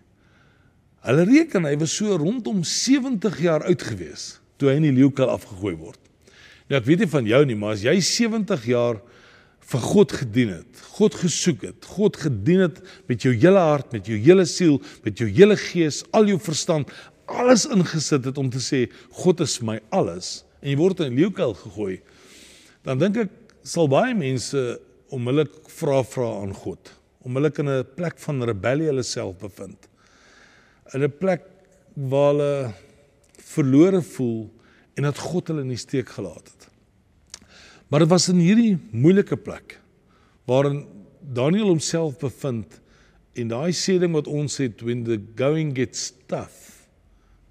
Hulle 1.02 1.24
reken 1.24 1.64
hy 1.64 1.76
was 1.76 1.96
so 1.96 2.16
rondom 2.16 2.64
70 2.64 3.40
jaar 3.40 3.64
oud 3.64 3.82
gewees 3.82 4.40
toe 4.58 4.68
hy 4.68 4.76
in 4.76 4.82
die 4.82 4.92
leeukuil 4.92 5.30
afgegooi 5.30 5.74
word. 5.76 5.98
Nou 6.68 6.76
ek 6.76 6.88
weet 6.88 7.04
nie 7.04 7.08
van 7.10 7.28
jou 7.28 7.44
nie, 7.48 7.56
maar 7.56 7.76
as 7.76 7.84
jy 7.86 7.96
70 8.04 8.66
jaar 8.68 9.00
vir 9.68 9.84
God 9.84 10.12
gedien 10.16 10.50
het, 10.52 10.82
God 10.96 11.16
gesoek 11.20 11.64
het, 11.64 11.86
God 11.96 12.16
gedien 12.20 12.64
het 12.66 12.80
met 13.08 13.24
jou 13.24 13.34
hele 13.34 13.60
hart, 13.60 13.92
met 13.92 14.08
jou 14.08 14.16
hele 14.20 14.44
siel, 14.48 14.78
met 15.04 15.20
jou 15.20 15.28
hele 15.28 15.56
gees, 15.60 16.02
al 16.16 16.28
jou 16.28 16.38
verstand, 16.40 16.92
alles 17.28 17.66
ingesit 17.68 18.24
het 18.28 18.40
om 18.40 18.48
te 18.52 18.60
sê 18.64 18.86
God 19.20 19.42
is 19.44 19.58
my 19.64 19.78
alles 19.92 20.42
en 20.62 20.72
jy 20.72 20.78
word 20.80 21.00
in 21.04 21.12
'n 21.12 21.18
leeukuil 21.20 21.54
gegooi, 21.54 22.00
dan 22.84 22.98
dink 22.98 23.16
ek 23.16 23.30
sal 23.62 23.88
baie 23.88 24.14
mense 24.14 24.80
onmiddellik 25.12 25.52
vra 25.68 26.02
vra 26.02 26.28
aan 26.42 26.52
God, 26.52 26.92
onmiddellik 27.24 27.58
in 27.58 27.68
'n 27.68 27.84
plek 27.96 28.18
van 28.18 28.42
rebellie 28.42 28.88
hulle 28.88 29.02
self 29.02 29.38
bevind. 29.38 29.88
In 30.94 31.04
'n 31.04 31.18
plek 31.18 31.44
waar 31.94 32.32
hulle 32.32 32.74
verlore 33.36 34.02
voel 34.02 34.50
en 34.96 35.02
dat 35.02 35.18
God 35.18 35.48
hulle 35.48 35.62
in 35.62 35.74
die 35.74 35.76
steek 35.76 36.08
gelaat 36.08 36.48
het. 36.50 36.57
Maar 37.88 38.04
dit 38.04 38.08
was 38.08 38.28
in 38.28 38.40
hierdie 38.42 38.76
moeilike 38.90 39.36
plek 39.36 39.78
waarin 40.48 40.86
Daniel 41.20 41.68
homself 41.68 42.18
bevind 42.20 42.80
en 43.38 43.50
daai 43.52 43.72
sê 43.76 43.98
ding 44.00 44.14
wat 44.16 44.28
ons 44.28 44.56
het 44.60 44.80
when 44.84 45.04
the 45.04 45.18
going 45.36 45.74
gets 45.76 46.12
tough 46.26 46.86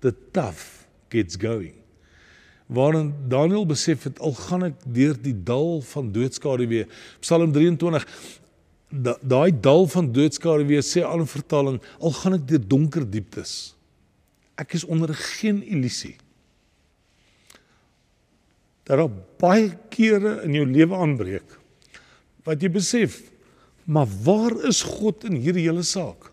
the 0.06 0.14
tough 0.34 0.88
gets 1.14 1.38
going 1.42 1.76
waarin 2.68 3.14
Daniel 3.30 3.66
besef 3.66 4.04
het 4.10 4.20
al 4.20 4.34
gaan 4.34 4.70
ek 4.72 4.82
deur 4.84 5.16
die 5.22 5.36
dal 5.48 5.80
van 5.94 6.12
doodskade 6.12 6.68
weer. 6.68 6.90
Psalm 7.24 7.54
23 7.56 8.04
daai 9.22 9.52
dal 9.52 9.88
van 9.88 10.12
doodskade 10.12 10.66
weer 10.68 10.84
sê 10.84 11.04
al 11.04 11.22
'n 11.22 11.28
vertaling 11.28 11.82
al 12.00 12.12
gaan 12.12 12.34
ek 12.34 12.48
deur 12.48 12.64
donker 12.68 13.10
dieptes 13.10 13.76
ek 14.56 14.74
is 14.74 14.84
onder 14.84 15.14
geen 15.14 15.64
illusie 15.64 16.16
dat 18.88 18.98
daar 18.98 19.12
baie 19.40 19.72
kere 19.92 20.42
in 20.48 20.56
jou 20.56 20.66
lewe 20.66 20.96
aanbreek 20.96 21.58
wat 22.48 22.64
jy 22.64 22.72
besef 22.72 23.20
maar 23.88 24.08
waar 24.24 24.56
is 24.68 24.82
God 24.84 25.24
in 25.24 25.38
hierdie 25.40 25.64
hele 25.64 25.84
saak? 25.88 26.28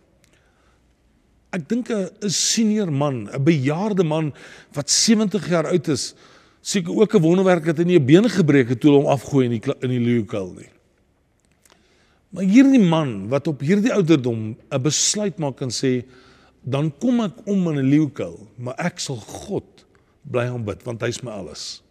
Ek 1.54 1.68
dink 1.70 1.90
'n 1.90 2.10
senior 2.26 2.90
man 2.90 3.30
'n 3.30 3.44
bejaarde 3.44 4.02
man 4.02 4.32
wat 4.74 4.90
70 4.90 5.48
jaar 5.48 5.66
oud 5.70 5.88
is 5.88 6.14
seker 6.62 6.90
ook 6.90 7.14
'n 7.14 7.22
wonderwerk 7.22 7.64
dat 7.64 7.78
hy 7.78 7.84
nie 7.84 7.98
'n 7.98 8.06
been 8.06 8.28
gebreek 8.28 8.68
het 8.68 8.80
toe 8.80 8.90
hom 8.90 9.06
afgooi 9.06 9.46
in 9.46 9.60
die 9.60 9.62
in 9.80 9.90
die 9.90 10.00
leeukuil 10.00 10.52
nie. 10.58 10.70
Maar 12.30 12.44
hierdie 12.44 12.82
man 12.82 13.28
wat 13.28 13.46
op 13.46 13.60
hierdie 13.60 13.92
ouderdom 13.92 14.56
'n 14.70 14.82
besluit 14.82 15.38
maak 15.38 15.60
en 15.60 15.70
sê 15.70 16.04
dan 16.62 16.90
kom 16.98 17.20
ek 17.20 17.46
om 17.46 17.68
in 17.68 17.78
'n 17.78 17.90
leeukuil 17.90 18.48
maar 18.58 18.74
ek 18.78 18.98
sal 18.98 19.16
God 19.16 19.86
bly 20.22 20.50
aanbid 20.50 20.82
want 20.82 21.00
hy's 21.00 21.22
my 21.22 21.30
alles 21.30 21.83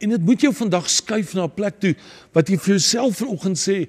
En 0.00 0.08
dit 0.08 0.22
moet 0.24 0.40
jou 0.40 0.52
vandag 0.56 0.88
skuif 0.90 1.34
na 1.34 1.44
'n 1.44 1.54
plek 1.54 1.80
toe 1.80 1.94
wat 2.32 2.48
jy 2.48 2.56
vir 2.56 2.74
jouself 2.76 3.16
vanoggend 3.20 3.58
sê, 3.58 3.88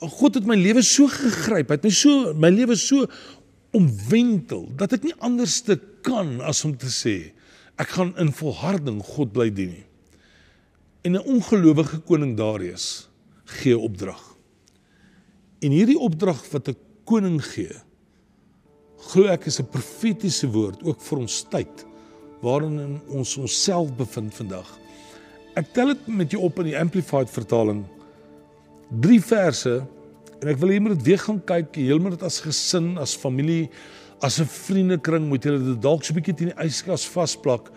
God 0.00 0.34
het 0.34 0.46
my 0.46 0.56
lewe 0.56 0.82
so 0.82 1.06
gegryp, 1.06 1.68
het 1.68 1.82
my 1.84 1.90
so 1.90 2.32
my 2.34 2.48
lewe 2.48 2.76
so 2.76 3.06
omwentel 3.76 4.68
dat 4.76 4.92
ek 4.92 5.04
nie 5.04 5.14
anders 5.20 5.60
te 5.60 5.76
kan 6.02 6.40
as 6.40 6.64
om 6.64 6.76
te 6.76 6.88
sê 6.88 7.32
ek 7.80 7.94
gaan 7.96 8.12
in 8.20 8.32
volharding 8.32 9.00
God 9.02 9.32
bly 9.32 9.50
dien 9.50 9.72
nie. 9.72 9.86
En 11.04 11.16
'n 11.16 11.24
ongelowige 11.24 12.00
koning 12.04 12.36
Darius 12.36 13.08
gee 13.44 13.78
opdrag. 13.78 14.36
En 15.60 15.70
hierdie 15.70 15.98
opdrag 15.98 16.50
wat 16.52 16.68
'n 16.68 16.76
koning 17.04 17.40
gee, 17.44 17.72
glo 18.96 19.24
ek 19.26 19.46
is 19.46 19.60
'n 19.60 19.68
profetiese 19.68 20.46
woord 20.46 20.82
ook 20.82 21.00
vir 21.00 21.18
ons 21.18 21.44
tyd 21.50 21.86
waarin 22.42 23.00
ons 23.08 23.36
onsself 23.36 23.96
bevind 23.96 24.34
vandag. 24.34 24.79
Ek 25.60 25.72
tel 25.76 25.92
dit 25.92 26.06
met 26.22 26.32
jou 26.32 26.40
op 26.46 26.60
in 26.62 26.70
die 26.70 26.78
amplified 26.78 27.28
vertaling. 27.28 27.82
Drie 29.04 29.20
verse 29.20 29.80
en 30.40 30.48
ek 30.48 30.56
wil 30.60 30.70
hê 30.72 30.78
jy 30.78 30.84
moet 30.86 30.94
dit 30.96 31.08
weer 31.10 31.20
gaan 31.20 31.40
kyk, 31.44 31.74
jy 31.76 31.98
moet 32.00 32.14
dit 32.16 32.22
as 32.24 32.38
gesin, 32.40 32.94
as 33.02 33.12
familie, 33.18 33.68
as 34.24 34.40
'n 34.40 34.48
vriendekring 34.48 35.28
moet 35.28 35.44
julle 35.44 35.60
dit 35.60 35.82
dalk 35.82 36.04
so 36.04 36.12
'n 36.12 36.16
bietjie 36.16 36.36
teen 36.36 36.52
die 36.52 36.64
yskas 36.64 37.04
vasplak 37.04 37.68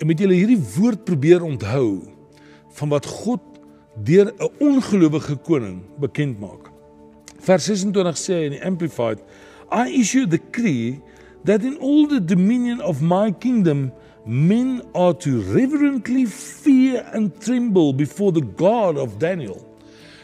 en 0.00 0.06
moet 0.06 0.18
julle 0.18 0.34
hierdie 0.34 0.62
woord 0.76 1.04
probeer 1.04 1.42
onthou 1.46 2.10
van 2.78 2.88
wat 2.88 3.06
God 3.06 3.42
deur 4.02 4.32
'n 4.34 4.50
ongelowige 4.58 5.36
koning 5.46 5.82
bekend 6.00 6.40
maak. 6.40 6.70
Vers 7.38 7.64
26 7.64 8.18
sê 8.18 8.46
in 8.46 8.52
die 8.58 8.64
amplified, 8.66 9.22
I 9.70 10.00
issue 10.00 10.26
the 10.26 10.38
decree 10.38 11.00
that 11.44 11.62
in 11.62 11.78
all 11.78 12.06
the 12.06 12.20
dominion 12.20 12.80
of 12.80 13.00
my 13.00 13.30
kingdom 13.30 13.92
men 14.26 14.82
are 14.94 15.14
to 15.14 15.42
reverently 15.52 16.26
fear 16.26 17.08
and 17.12 17.40
tremble 17.40 17.92
before 17.92 18.32
the 18.32 18.40
God 18.40 18.96
of 18.96 19.18
Daniel. 19.18 19.60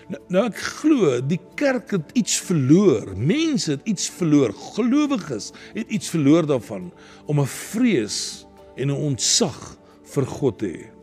Nou, 0.09 0.21
nou 0.33 0.45
ek 0.49 0.61
glo 0.81 1.17
die 1.21 1.41
kerk 1.59 1.93
het 1.97 2.13
iets 2.17 2.39
verloor. 2.41 3.11
Mense 3.17 3.75
het 3.75 3.89
iets 3.91 4.09
verloor. 4.17 4.55
Gelowiges 4.77 5.51
het 5.75 5.91
iets 5.93 6.09
verloor 6.15 6.49
daarvan 6.49 6.93
om 7.27 7.41
'n 7.41 7.47
vrees 7.47 8.47
en 8.77 8.89
'n 8.89 9.03
ontzag 9.11 9.77
vir 10.15 10.27
God 10.27 10.59
te 10.59 10.67
hê. 10.67 10.99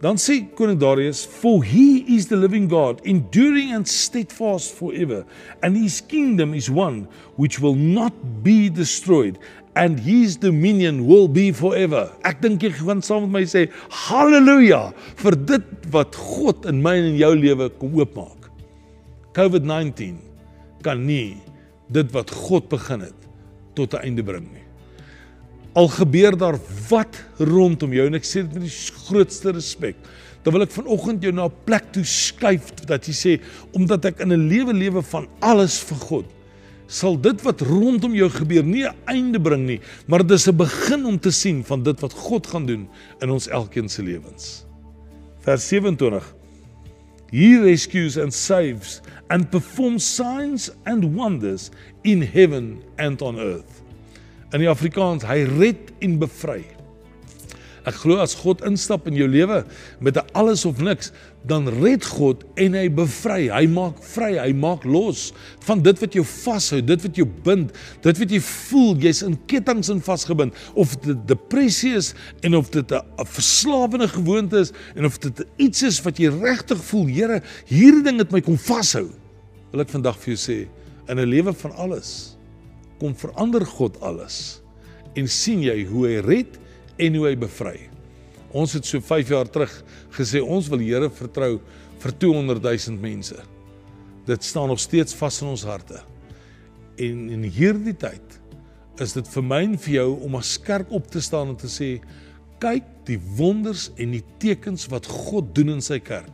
Dan 0.00 0.16
sê 0.16 0.44
koning 0.54 0.78
Darius, 0.78 1.24
"For 1.24 1.64
he 1.64 2.04
is 2.06 2.26
the 2.26 2.36
living 2.36 2.68
God, 2.68 3.00
enduring 3.04 3.72
and 3.72 3.88
steadfast 3.88 4.74
forever, 4.74 5.24
and 5.62 5.76
his 5.76 6.02
kingdom 6.06 6.52
is 6.54 6.68
one 6.68 7.06
which 7.36 7.58
will 7.60 7.74
not 7.74 8.12
be 8.42 8.68
destroyed, 8.68 9.38
and 9.76 9.98
his 9.98 10.36
dominion 10.36 11.06
will 11.06 11.28
be 11.28 11.50
forever. 11.52 12.08
Ek 12.26 12.40
dink 12.42 12.62
jy 12.62 12.70
gaan 12.78 13.02
saam 13.02 13.26
met 13.26 13.40
my 13.40 13.44
sê 13.48 13.66
haleluja 14.06 14.92
vir 15.22 15.36
dit 15.50 15.88
wat 15.94 16.14
God 16.18 16.68
in 16.70 16.82
my 16.84 16.94
en 17.00 17.10
in 17.12 17.18
jou 17.20 17.32
lewe 17.38 17.68
kom 17.80 17.96
oopmaak. 17.98 18.50
COVID-19 19.34 20.20
kan 20.86 21.00
nie 21.02 21.40
dit 21.92 22.12
wat 22.14 22.30
God 22.30 22.68
begin 22.70 23.08
het 23.08 23.18
tot 23.74 23.94
'n 23.94 24.06
einde 24.06 24.22
bring 24.22 24.46
nie. 24.46 24.62
Al 25.74 25.88
gebeur 25.88 26.38
daar 26.38 26.58
wat 26.88 27.18
rondom 27.38 27.92
jou 27.92 28.06
en 28.06 28.14
ek 28.14 28.22
sê 28.22 28.46
dit 28.46 28.54
met 28.54 28.62
die 28.62 28.78
grootste 29.08 29.50
respek. 29.50 29.96
Dan 30.44 30.52
wil 30.52 30.62
ek 30.62 30.70
vanoggend 30.70 31.22
jou 31.22 31.32
na 31.32 31.46
'n 31.46 31.52
plek 31.64 31.92
toe 31.92 32.04
skuif 32.04 32.70
dat 32.86 33.06
jy 33.06 33.12
sê 33.14 33.40
omdat 33.72 34.04
ek 34.04 34.20
in 34.20 34.32
'n 34.32 34.48
lewe 34.48 34.72
lewe 34.72 35.02
van 35.02 35.26
alles 35.40 35.80
vir 35.80 35.98
God 35.98 36.26
sal 36.86 37.16
dit 37.20 37.42
wat 37.42 37.60
rondom 37.60 38.14
jou 38.14 38.28
gebeur 38.30 38.64
nie 38.64 38.84
'n 38.84 38.94
einde 39.06 39.40
bring 39.40 39.66
nie, 39.66 39.80
maar 40.06 40.26
dis 40.26 40.48
'n 40.48 40.56
begin 40.56 41.06
om 41.06 41.18
te 41.18 41.30
sien 41.30 41.64
van 41.64 41.82
dit 41.82 42.00
wat 42.00 42.12
God 42.12 42.46
gaan 42.46 42.66
doen 42.66 42.88
in 43.20 43.30
ons 43.30 43.48
elkeen 43.48 43.88
se 43.88 44.02
lewens. 44.02 44.64
Vers 45.40 45.68
27 45.68 46.34
He 47.30 47.58
rescues 47.58 48.16
and 48.16 48.32
saves 48.32 49.00
and 49.28 49.50
performs 49.50 50.04
signs 50.04 50.70
and 50.84 51.14
wonders 51.14 51.70
in 52.02 52.22
heaven 52.22 52.82
and 52.96 53.22
on 53.22 53.38
earth. 53.38 53.82
In 54.52 54.60
die 54.60 54.68
Afrikaans, 54.68 55.24
hy 55.24 55.42
red 55.42 55.90
en 55.98 56.18
bevry. 56.18 56.73
Ek 57.84 57.98
glo 58.00 58.16
as 58.22 58.32
God 58.40 58.62
instap 58.64 59.08
in 59.10 59.16
jou 59.18 59.26
lewe 59.28 59.64
met 60.00 60.16
'n 60.16 60.24
alles 60.32 60.64
of 60.64 60.80
niks, 60.80 61.12
dan 61.44 61.68
red 61.68 62.04
God 62.04 62.44
en 62.56 62.72
hy 62.72 62.88
bevry. 62.88 63.50
Hy 63.52 63.66
maak 63.68 64.00
vry, 64.00 64.38
hy 64.40 64.52
maak 64.52 64.84
los 64.84 65.32
van 65.66 65.82
dit 65.82 65.98
wat 66.00 66.14
jou 66.16 66.24
vashou, 66.24 66.80
dit 66.80 67.02
wat 67.02 67.16
jou 67.16 67.26
bind, 67.44 67.72
dit 68.02 68.18
wat 68.18 68.30
jy 68.30 68.40
voel 68.40 68.96
jy's 68.96 69.22
in 69.22 69.36
kettinge 69.46 69.92
in 69.92 70.00
vasgebind 70.00 70.54
of 70.74 70.96
dit 71.04 71.26
depressie 71.28 71.94
is 71.94 72.14
en 72.42 72.56
of 72.56 72.70
dit 72.70 72.92
'n 72.92 73.02
verslawende 73.24 74.08
gewoonte 74.08 74.56
is 74.56 74.72
en 74.96 75.04
of 75.04 75.18
dit 75.18 75.44
iets 75.56 75.82
is 75.82 76.02
wat 76.02 76.18
jy 76.18 76.28
regtig 76.28 76.78
voel, 76.78 77.06
Here, 77.14 77.42
hierdie 77.66 78.02
ding 78.02 78.18
het 78.18 78.32
my 78.32 78.40
kom 78.40 78.56
vashou. 78.56 79.10
Wil 79.72 79.80
ek 79.80 79.90
vandag 79.90 80.16
vir 80.16 80.34
jou 80.34 80.40
sê, 80.40 80.68
in 81.08 81.18
'n 81.18 81.28
lewe 81.28 81.52
van 81.52 81.72
alles 81.72 82.36
kom 82.98 83.14
verander 83.14 83.64
God 83.66 84.00
alles 84.00 84.62
en 85.14 85.28
sien 85.28 85.62
jy 85.62 85.84
hoe 85.84 86.06
hy 86.06 86.20
red 86.24 86.58
en 86.96 87.18
hoe 87.18 87.26
hy 87.28 87.34
bevry. 87.38 87.78
Ons 88.54 88.76
het 88.76 88.86
so 88.86 89.02
5 89.02 89.32
jaar 89.34 89.50
terug 89.50 89.72
gesê 90.14 90.42
ons 90.42 90.68
wil 90.70 90.82
Here 90.84 91.10
vertrou 91.10 91.58
vir 92.02 92.16
200 92.22 92.62
000 92.62 93.00
mense. 93.02 93.38
Dit 94.28 94.44
staan 94.46 94.70
nog 94.70 94.80
steeds 94.80 95.16
vas 95.18 95.40
in 95.42 95.50
ons 95.50 95.64
harte. 95.66 96.00
En 96.96 97.26
in 97.34 97.42
hierdie 97.50 97.96
tyd 97.98 98.38
is 99.02 99.16
dit 99.16 99.26
vir 99.34 99.42
my 99.42 99.60
en 99.66 99.74
vir 99.86 99.96
jou 99.96 100.10
om 100.26 100.38
as 100.38 100.54
kerk 100.62 100.92
op 100.94 101.08
te 101.10 101.22
staan 101.24 101.50
en 101.52 101.58
te 101.58 101.70
sê 101.70 101.96
kyk 102.62 102.86
die 103.08 103.18
wonders 103.36 103.88
en 104.00 104.14
die 104.14 104.22
tekens 104.40 104.86
wat 104.92 105.08
God 105.10 105.50
doen 105.56 105.74
in 105.74 105.82
sy 105.84 105.98
kerk. 106.00 106.30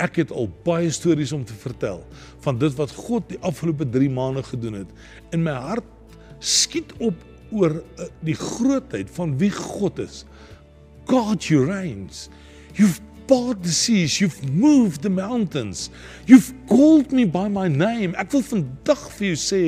Ek 0.00 0.16
het 0.22 0.32
al 0.34 0.48
baie 0.64 0.88
stories 0.90 1.34
om 1.36 1.44
te 1.46 1.54
vertel 1.54 2.00
van 2.42 2.58
dit 2.58 2.72
wat 2.78 2.94
God 2.96 3.28
die 3.30 3.38
afgelope 3.44 3.86
3 3.92 4.08
maande 4.10 4.42
gedoen 4.48 4.80
het. 4.80 4.96
In 5.36 5.44
my 5.44 5.54
hart 5.68 5.86
skiet 6.40 6.90
op 6.98 7.18
oor 7.52 7.78
uh, 7.78 8.08
die 8.24 8.36
grootheid 8.36 9.10
van 9.16 9.36
wie 9.38 9.50
God 9.50 9.98
is. 10.02 10.24
God 11.10 11.44
you 11.44 11.64
reigns. 11.66 12.28
You've 12.74 13.00
parted 13.26 13.62
the 13.62 13.72
seas, 13.72 14.20
you've 14.20 14.42
moved 14.52 15.02
the 15.02 15.10
mountains. 15.10 15.90
You've 16.26 16.52
called 16.68 17.12
me 17.12 17.24
by 17.24 17.48
my 17.48 17.68
name. 17.68 18.16
Ek 18.18 18.32
wil 18.34 18.44
vandag 18.46 19.02
vir 19.16 19.32
jou 19.32 19.38
sê 19.38 19.62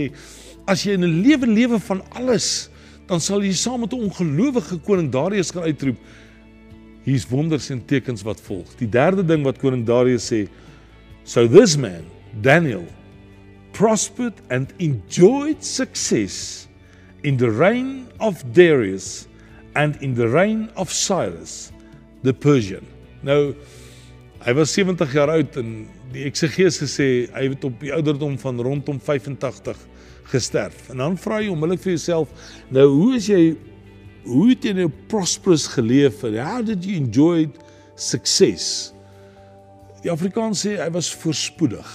as 0.71 0.85
jy 0.85 0.97
in 0.97 1.05
'n 1.05 1.23
lewe 1.23 1.47
lewe 1.47 1.79
van 1.79 2.03
alles, 2.17 2.69
dan 3.07 3.21
sal 3.21 3.45
jy 3.45 3.53
saam 3.53 3.81
met 3.81 3.93
'n 3.93 4.09
ongelowige 4.09 4.79
koning 4.85 5.11
Darius 5.11 5.53
kan 5.53 5.63
uitroep. 5.63 5.97
Hier's 7.05 7.29
wonders 7.29 7.71
en 7.71 7.85
tekens 7.85 8.23
wat 8.23 8.41
volg. 8.41 8.67
Die 8.79 8.89
derde 8.89 9.25
ding 9.25 9.45
wat 9.45 9.59
koning 9.59 9.85
Darius 9.85 10.33
sê, 10.33 10.49
so 11.25 11.47
this 11.47 11.77
man, 11.77 12.05
Daniel, 12.41 12.87
prospered 13.73 14.35
and 14.51 14.73
enjoyed 14.79 15.63
success 15.65 16.69
in 17.25 17.37
the 17.37 17.51
reign 17.51 18.07
of 18.21 18.45
Darius 18.53 19.27
and 19.75 19.97
in 20.03 20.15
the 20.15 20.29
reign 20.29 20.71
of 20.77 20.93
Cyrus 20.93 21.73
the 22.23 22.33
Persian. 22.33 22.85
Nou 23.25 23.55
hy 24.45 24.53
was 24.53 24.75
70 24.77 25.13
jaar 25.17 25.33
oud 25.33 25.57
en 25.57 25.73
die 26.13 26.27
eksegese 26.29 26.87
sê 26.89 27.09
hy 27.33 27.49
het 27.55 27.65
op 27.65 27.81
die 27.81 27.93
ouderdom 27.97 28.37
van 28.41 28.61
rondom 28.61 29.01
85 29.01 29.81
gesterf. 30.29 30.91
En 30.93 31.01
dan 31.01 31.17
vra 31.21 31.41
jy 31.41 31.49
onmiddellik 31.53 31.83
vir 31.85 31.95
jouself, 31.95 32.33
nou 32.73 32.87
hoe 32.93 33.15
is 33.17 33.31
jy 33.33 33.43
hoe 34.29 34.51
het 34.53 34.65
jy 34.65 34.73
nou 34.77 34.89
prosperous 35.09 35.67
geleef 35.75 36.23
en 36.25 36.39
how 36.41 36.61
did 36.65 36.85
you 36.85 36.97
enjoy 36.97 37.49
success? 37.97 38.93
Die 40.05 40.13
Afrikaans 40.13 40.65
sê 40.65 40.77
hy 40.81 40.91
was 40.93 41.11
voorspoedig. 41.23 41.89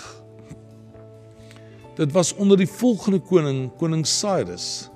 Dit 1.98 2.14
was 2.16 2.32
onder 2.42 2.58
die 2.58 2.70
volgende 2.70 3.20
koning, 3.22 3.68
koning 3.78 4.06
Cyrus 4.08 4.90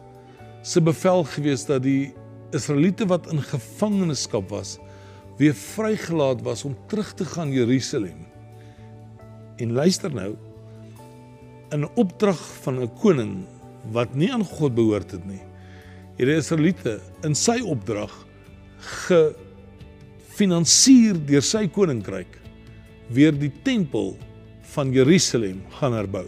se 0.63 0.81
bevel 0.81 1.23
gewees 1.27 1.65
dat 1.67 1.83
die 1.83 2.13
Israeliete 2.55 3.05
wat 3.09 3.27
in 3.33 3.41
gevangenskap 3.43 4.47
was, 4.53 4.77
weer 5.37 5.55
vrygelaat 5.57 6.41
was 6.45 6.63
om 6.63 6.77
terug 6.87 7.13
te 7.13 7.25
gaan 7.25 7.51
Jerusalem. 7.51 8.25
En 9.57 9.73
luister 9.75 10.13
nou, 10.13 10.35
in 11.73 11.81
'n 11.81 11.89
opdrag 11.95 12.39
van 12.63 12.81
'n 12.81 12.93
koning 13.01 13.45
wat 13.91 14.15
nie 14.15 14.33
aan 14.33 14.45
God 14.45 14.75
behoort 14.75 15.11
het 15.11 15.25
nie. 15.25 15.41
Hierdie 16.17 16.37
Israeliete 16.37 16.99
in 17.23 17.35
sy 17.35 17.61
opdrag 17.61 18.27
gefinansier 19.09 21.25
deur 21.25 21.41
sy 21.41 21.67
koninkryk 21.67 22.39
weer 23.09 23.39
die 23.39 23.51
tempel 23.63 24.17
van 24.61 24.91
Jerusalem 24.91 25.61
gaan 25.69 25.93
herbou. 25.93 26.27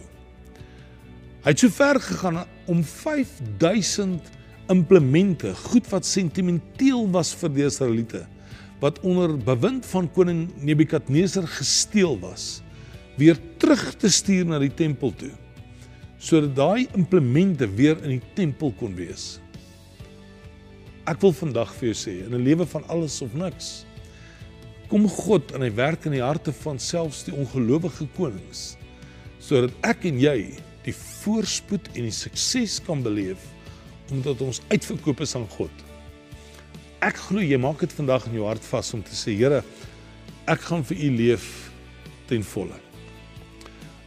Hy 1.44 1.50
het 1.50 1.60
so 1.60 1.70
ver 1.70 2.00
gegaan 2.00 2.46
om 2.72 2.84
5000 2.84 4.22
implemente, 4.72 5.54
goed 5.70 5.88
wat 5.92 6.06
sentimenteel 6.06 7.06
was 7.14 7.34
vir 7.38 7.54
die 7.54 7.66
Israeliete, 7.68 8.26
wat 8.82 9.00
onder 9.06 9.38
bewind 9.38 9.86
van 9.86 10.10
koning 10.12 10.48
Nebukadneser 10.66 11.48
gesteel 11.48 12.18
was, 12.20 12.62
weer 13.18 13.38
terug 13.62 13.94
te 13.96 14.10
stuur 14.12 14.48
na 14.50 14.60
die 14.62 14.74
tempel 14.74 15.14
toe 15.16 15.34
sodat 16.26 16.56
daai 16.58 16.88
implemente 16.98 17.68
weer 17.78 18.00
in 18.02 18.16
die 18.16 18.32
tempel 18.34 18.72
kon 18.80 18.96
wees. 18.98 19.36
Ek 21.06 21.20
wil 21.22 21.36
vandag 21.38 21.74
vir 21.78 21.92
jou 21.92 21.98
sê 22.00 22.14
in 22.26 22.34
'n 22.34 22.42
lewe 22.42 22.66
van 22.66 22.88
alles 22.90 23.22
of 23.22 23.36
niks 23.36 23.86
kom 24.90 25.08
God 25.10 25.52
en 25.52 25.62
hy 25.62 25.70
werk 25.76 26.06
in 26.06 26.14
die 26.14 26.24
harte 26.24 26.54
van 26.54 26.80
selfs 26.80 27.24
die 27.26 27.34
ongelowige 27.34 28.08
konings 28.18 28.78
sodat 29.40 29.74
ek 29.84 30.06
en 30.10 30.20
jy 30.20 30.58
die 30.86 30.94
voorspoed 30.96 31.90
en 31.96 32.08
die 32.08 32.14
sukses 32.14 32.80
kan 32.86 33.04
beleef 33.06 33.42
omdat 34.14 34.42
ons 34.46 34.62
uitverkoop 34.70 35.24
is 35.26 35.34
aan 35.38 35.48
God. 35.56 35.72
Ek 37.06 37.18
glo 37.28 37.42
jy 37.42 37.58
maak 37.62 37.82
dit 37.82 37.94
vandag 37.98 38.28
in 38.30 38.38
jou 38.38 38.46
hart 38.46 38.66
vas 38.70 38.92
om 38.94 39.02
te 39.06 39.18
sê 39.18 39.34
Here, 39.34 39.64
ek 40.46 40.62
gaan 40.68 40.86
vir 40.86 41.02
U 41.08 41.10
leef 41.18 41.48
ten 42.30 42.46
volle. 42.46 42.78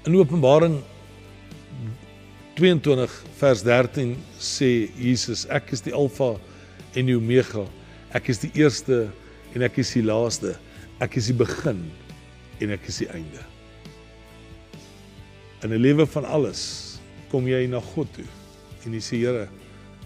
In 0.07 0.15
Openbaring 0.19 0.79
22 2.59 3.11
vers 3.39 3.63
13 3.67 4.15
sê 4.43 4.71
Jesus, 4.99 5.45
ek 5.51 5.75
is 5.75 5.83
die 5.83 5.95
Alfa 5.95 6.37
en 6.95 7.11
die 7.11 7.19
Omega. 7.19 7.67
Ek 8.15 8.31
is 8.33 8.43
die 8.43 8.51
eerste 8.59 9.09
en 9.55 9.67
ek 9.67 9.79
is 9.83 9.95
die 9.95 10.07
laaste. 10.07 10.57
Ek 11.03 11.19
is 11.19 11.31
die 11.31 11.39
begin 11.39 11.85
en 12.63 12.75
ek 12.75 12.91
is 12.91 13.03
die 13.03 13.11
einde. 13.15 13.58
In 15.63 15.73
'n 15.75 15.81
lewe 15.81 16.07
van 16.07 16.25
alles 16.25 16.99
kom 17.31 17.49
jy 17.49 17.67
na 17.67 17.81
God 17.81 18.07
toe 18.15 18.27
en 18.87 18.93
jy 18.95 19.01
sê 19.03 19.19
Here, 19.19 19.49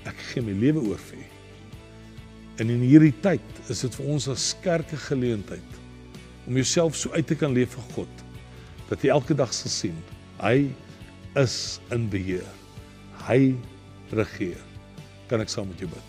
ek 0.08 0.16
gee 0.32 0.42
my 0.42 0.52
lewe 0.52 0.80
oor 0.80 0.98
vir 0.98 1.18
U. 1.18 1.26
En 2.58 2.70
in 2.70 2.80
hierdie 2.80 3.14
tyd 3.20 3.44
is 3.68 3.80
dit 3.80 3.94
vir 3.94 4.06
ons 4.06 4.28
as 4.28 4.56
kerke 4.62 4.96
geleentheid 4.96 5.78
om 6.46 6.56
jouself 6.56 6.96
so 6.96 7.12
uit 7.12 7.26
te 7.26 7.36
kan 7.36 7.52
leef 7.52 7.76
vir 7.76 7.84
God 7.94 8.24
dat 8.88 9.04
jy 9.04 9.12
elke 9.12 9.34
dag 9.34 9.52
sal 9.52 9.70
sien 9.70 9.98
hy 10.40 10.72
is 11.38 11.80
in 11.92 12.08
beheer. 12.08 12.48
Hy 13.28 13.54
regeer. 14.12 14.60
Kan 15.28 15.40
ek 15.40 15.52
saam 15.52 15.68
met 15.68 15.80
jou 15.80 15.88
bid? 15.88 16.08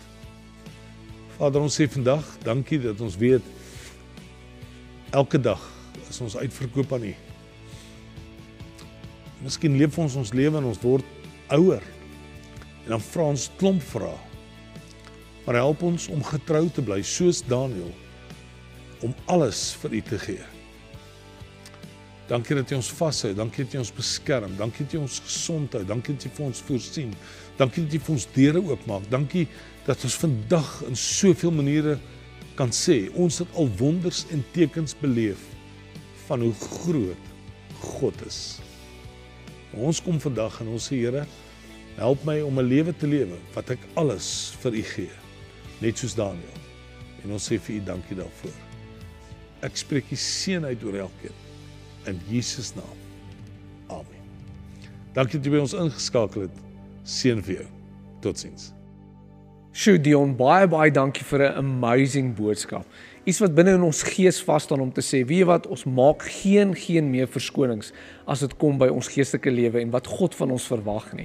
Vader, 1.36 1.62
ons 1.64 1.76
sê 1.76 1.86
vandag, 1.90 2.24
dankie 2.44 2.80
dat 2.82 3.00
ons 3.00 3.16
weet 3.18 3.44
elke 5.14 5.38
dag 5.38 5.60
is 6.08 6.20
ons 6.20 6.36
uitverkoop 6.36 6.92
aan 6.96 7.08
U. 7.12 7.14
Miskien 9.44 9.76
leef 9.76 9.98
ons 10.00 10.16
ons 10.16 10.32
lewe 10.32 10.56
en 10.56 10.70
ons 10.70 10.80
word 10.80 11.04
ouer. 11.52 11.84
En 12.86 12.94
dan 12.96 13.04
vra 13.04 13.28
ons 13.34 13.50
klomp 13.60 13.84
vrae. 13.92 14.16
Maar 15.44 15.60
help 15.60 15.84
ons 15.84 16.08
om 16.08 16.24
getrou 16.24 16.64
te 16.72 16.84
bly 16.84 17.02
soos 17.04 17.42
Daniël 17.44 17.92
om 19.04 19.12
alles 19.28 19.74
vir 19.82 19.98
U 19.98 20.00
te 20.08 20.18
gee. 20.22 20.46
Dankie 22.30 22.56
dat 22.56 22.72
U 22.72 22.78
ons 22.78 22.88
vashou. 22.96 23.34
Dankie 23.36 23.66
dat 23.66 23.76
U 23.76 23.82
ons 23.82 23.92
beskerm. 23.92 24.56
Dankie 24.56 24.86
dat 24.86 24.96
U 24.96 25.02
ons 25.04 25.20
gesond 25.26 25.76
hou. 25.76 25.84
Dankie 25.84 26.16
dat 26.16 26.24
U 26.24 26.34
vir 26.38 26.46
ons 26.46 26.64
voorsien. 26.64 27.12
Dankie 27.60 27.84
dat 27.84 27.98
U 27.98 28.02
vir 28.06 28.16
ons 28.16 28.28
deure 28.32 28.64
oopmaak. 28.64 29.08
Dankie 29.12 29.44
dat 29.84 30.08
ons 30.08 30.16
vandag 30.24 30.70
in 30.88 30.96
soveel 30.96 31.52
maniere 31.52 31.98
kan 32.56 32.72
sê 32.72 33.10
ons 33.18 33.42
het 33.42 33.58
al 33.60 33.68
wonders 33.76 34.24
en 34.32 34.44
tekens 34.54 34.96
beleef 35.02 35.42
van 36.28 36.40
hoe 36.46 36.54
groot 36.80 37.32
God 37.82 38.24
is. 38.24 38.40
Ons 39.74 40.00
kom 40.02 40.20
vandag 40.22 40.60
en 40.62 40.68
ons 40.74 40.86
sê 40.90 41.00
Here, 41.00 41.24
help 41.96 42.24
my 42.24 42.40
om 42.42 42.58
'n 42.58 42.68
lewe 42.68 42.92
te 42.92 43.06
lewe 43.06 43.38
wat 43.54 43.70
ek 43.70 43.78
alles 43.94 44.54
vir 44.62 44.72
U 44.72 44.82
gee, 44.82 45.14
net 45.80 45.98
soos 45.98 46.14
Daniël. 46.14 46.58
En 47.24 47.32
ons 47.32 47.50
sê 47.50 47.58
vir 47.58 47.76
U 47.76 47.80
dankie 47.84 48.16
daarvoor. 48.16 48.54
Ek 49.62 49.76
spreek 49.76 50.12
U 50.12 50.16
seën 50.16 50.64
uit 50.64 50.84
oor 50.84 50.94
elkeen 50.94 51.38
in 52.06 52.20
Jesus 52.28 52.74
naam. 52.74 52.98
Amen. 53.88 54.24
Dankie 55.14 55.38
dat 55.38 55.46
jy 55.46 55.52
by 55.52 55.62
ons 55.62 55.74
ingeskakel 55.74 56.42
het. 56.42 56.56
Seën 57.04 57.42
vir 57.42 57.54
jou. 57.54 57.68
Totsiens. 58.20 58.72
Sjoe 59.74 59.98
Dion, 59.98 60.36
baie 60.36 60.68
baie 60.70 60.90
dankie 60.90 61.24
vir 61.24 61.40
'n 61.50 61.56
amazing 61.58 62.34
boodskap. 62.36 62.86
Iets 63.24 63.40
wat 63.40 63.54
binne 63.56 63.78
in 63.78 63.84
ons 63.86 64.02
gees 64.04 64.36
vas 64.44 64.66
staan 64.66 64.82
om 64.84 64.90
te 64.92 65.00
sê, 65.00 65.22
weet 65.24 65.40
jy 65.40 65.48
wat, 65.48 65.66
ons 65.72 65.86
maak 65.88 66.26
geen 66.28 66.74
geen 66.76 67.06
meer 67.08 67.28
verskonings 67.32 67.94
as 68.28 68.42
dit 68.44 68.52
kom 68.60 68.76
by 68.76 68.90
ons 68.92 69.08
geestelike 69.08 69.48
lewe 69.48 69.80
en 69.80 69.94
wat 69.94 70.10
God 70.12 70.36
van 70.36 70.52
ons 70.52 70.66
verwag 70.68 71.06
nie. 71.16 71.24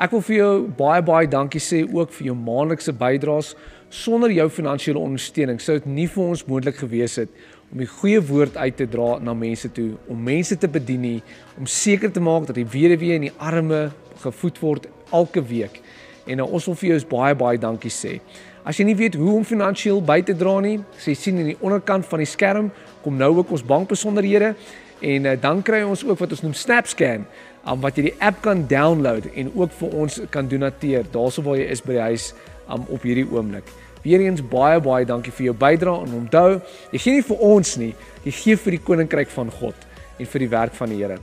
Ek 0.00 0.14
wil 0.16 0.22
vir 0.24 0.36
jou 0.38 0.52
baie 0.78 1.02
baie 1.04 1.28
dankie 1.28 1.60
sê 1.60 1.82
ook 1.84 2.14
vir 2.16 2.30
jou 2.30 2.36
maandelikse 2.40 2.94
bydraes. 2.96 3.50
Sonder 3.92 4.32
jou 4.32 4.46
finansiële 4.48 5.02
ondersteuning 5.02 5.60
sou 5.60 5.76
dit 5.76 5.88
nie 5.92 6.06
vir 6.08 6.22
ons 6.24 6.46
moontlik 6.48 6.80
gewees 6.80 7.18
het 7.20 7.34
om 7.70 7.82
die 7.84 7.90
goeie 8.00 8.22
woord 8.24 8.56
uit 8.56 8.80
te 8.80 8.86
dra 8.88 9.18
na 9.22 9.34
mense 9.36 9.68
toe, 9.76 9.92
om 10.10 10.24
mense 10.24 10.56
te 10.58 10.70
bedien 10.72 11.04
nie, 11.04 11.18
om 11.60 11.68
seker 11.68 12.10
te 12.10 12.22
maak 12.24 12.48
dat 12.48 12.56
die 12.58 12.66
weduwee 12.66 13.18
en 13.18 13.28
die 13.28 13.36
arme 13.36 13.90
gevoed 14.24 14.58
word 14.64 14.88
elke 15.12 15.44
week. 15.52 15.82
En 16.30 16.38
nou 16.38 16.46
ons 16.54 16.66
wil 16.70 16.78
vir 16.78 16.92
jou 16.92 17.00
baie 17.10 17.34
baie 17.34 17.58
dankie 17.58 17.90
sê. 17.90 18.20
As 18.62 18.78
jy 18.78 18.84
nie 18.86 18.96
weet 18.98 19.16
hoe 19.18 19.32
om 19.40 19.46
finansiëel 19.46 19.98
by 20.04 20.20
te 20.22 20.36
dra 20.38 20.58
nie, 20.62 20.76
sê 21.00 21.14
sien 21.18 21.40
in 21.42 21.48
die 21.52 21.58
onderkant 21.64 22.06
van 22.06 22.22
die 22.22 22.28
skerm 22.28 22.70
kom 23.02 23.16
nou 23.18 23.32
ook 23.40 23.50
ons 23.56 23.64
bankbesonderhede 23.66 24.52
en 25.00 25.26
uh, 25.26 25.36
dan 25.40 25.62
kry 25.64 25.80
ons 25.82 26.04
ook 26.04 26.20
wat 26.20 26.34
ons 26.36 26.42
noem 26.44 26.54
SnapScan, 26.54 27.24
um, 27.64 27.80
wat 27.80 27.96
jy 27.96 28.10
die 28.10 28.16
app 28.20 28.42
kan 28.44 28.66
download 28.68 29.30
en 29.32 29.48
ook 29.56 29.72
vir 29.78 29.96
ons 30.04 30.18
kan 30.30 30.48
donateer 30.48 31.08
daarso 31.12 31.42
waar 31.46 31.56
jy 31.58 31.70
is 31.72 31.82
by 31.82 31.96
die 31.96 32.04
huis 32.10 32.26
um, 32.68 32.84
op 32.84 33.06
hierdie 33.08 33.26
oomblik. 33.32 33.72
Weereens 34.04 34.44
baie 34.44 34.80
baie 34.84 35.08
dankie 35.08 35.32
vir 35.34 35.50
jou 35.50 35.56
bydrae 35.56 36.04
en 36.04 36.18
onthou, 36.22 36.60
jy 36.92 37.00
gee 37.00 37.16
nie 37.16 37.28
vir 37.32 37.46
ons 37.48 37.76
nie, 37.80 37.94
jy 38.26 38.36
gee 38.42 38.60
vir 38.60 38.76
die 38.76 38.84
koninkryk 38.84 39.32
van 39.32 39.50
God 39.56 39.88
en 40.20 40.28
vir 40.28 40.44
die 40.44 40.52
werk 40.52 40.76
van 40.76 40.92
die 40.92 41.00
Here. 41.00 41.16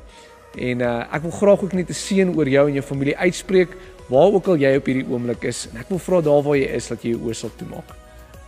En 0.57 0.81
uh, 0.81 0.91
ek 1.13 1.21
wil 1.27 1.37
graag 1.37 1.63
ook 1.67 1.77
net 1.77 1.93
'n 1.93 2.01
seën 2.01 2.33
oor 2.33 2.49
jou 2.49 2.65
en 2.67 2.73
jou 2.73 2.85
familie 2.85 3.17
uitspreek 3.17 3.77
waar 4.07 4.33
ook 4.33 4.47
al 4.53 4.61
jy 4.61 4.75
op 4.79 4.87
hierdie 4.87 5.07
oomblik 5.09 5.47
is 5.49 5.65
en 5.71 5.81
ek 5.81 5.89
wil 5.91 6.01
vra 6.01 6.21
daar 6.23 6.43
waar 6.45 6.57
jy 6.59 6.69
is 6.77 6.87
dat 6.91 7.03
jy 7.03 7.15
jou 7.15 7.27
oë 7.27 7.35
sal 7.35 7.51
toemaak. 7.59 7.91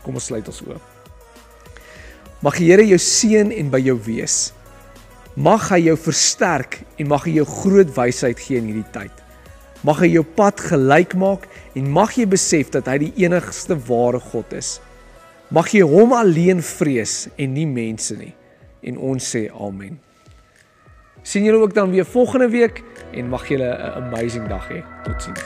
Kom 0.04 0.15
ons 0.15 0.30
sluit 0.32 0.48
ons 0.48 0.62
oë. 0.67 0.80
Mag 2.45 2.56
die 2.56 2.69
Here 2.69 2.86
jou 2.88 3.00
seën 3.04 3.52
en 3.52 3.72
by 3.72 3.82
jou 3.84 3.98
wees. 4.06 4.54
Mag 5.36 5.69
hy 5.74 5.82
jou 5.89 5.98
versterk 6.00 6.80
en 7.00 7.10
mag 7.12 7.28
hy 7.28 7.38
jou 7.41 7.48
groot 7.48 7.91
wysheid 7.95 8.39
gee 8.39 8.62
in 8.62 8.72
hierdie 8.72 8.88
tyd. 8.95 9.26
Mag 9.84 10.02
hy 10.04 10.13
jou 10.13 10.24
pad 10.24 10.60
gelyk 10.60 11.15
maak 11.19 11.48
en 11.76 11.91
mag 11.91 12.15
jy 12.15 12.28
besef 12.32 12.72
dat 12.72 12.88
hy 12.91 12.98
die 13.06 13.13
enigste 13.26 13.76
ware 13.88 14.19
God 14.32 14.56
is. 14.56 14.78
Mag 15.52 15.72
jy 15.76 15.86
hom 15.88 16.15
alleen 16.15 16.63
vrees 16.63 17.26
en 17.39 17.56
nie 17.56 17.67
mense 17.67 18.15
nie. 18.15 18.34
En 18.84 19.00
ons 19.12 19.32
sê 19.36 19.48
amen. 19.52 20.00
Sien 21.21 21.43
julle 21.43 21.58
ook 21.58 21.73
dan 21.73 21.91
weer 21.91 22.05
volgende 22.05 22.49
week 22.49 22.84
en 23.12 23.29
mag 23.29 23.47
julle 23.47 23.77
'n 23.77 24.03
amazing 24.03 24.47
dag 24.47 24.67
hê. 24.69 24.84
Totsiens. 25.03 25.43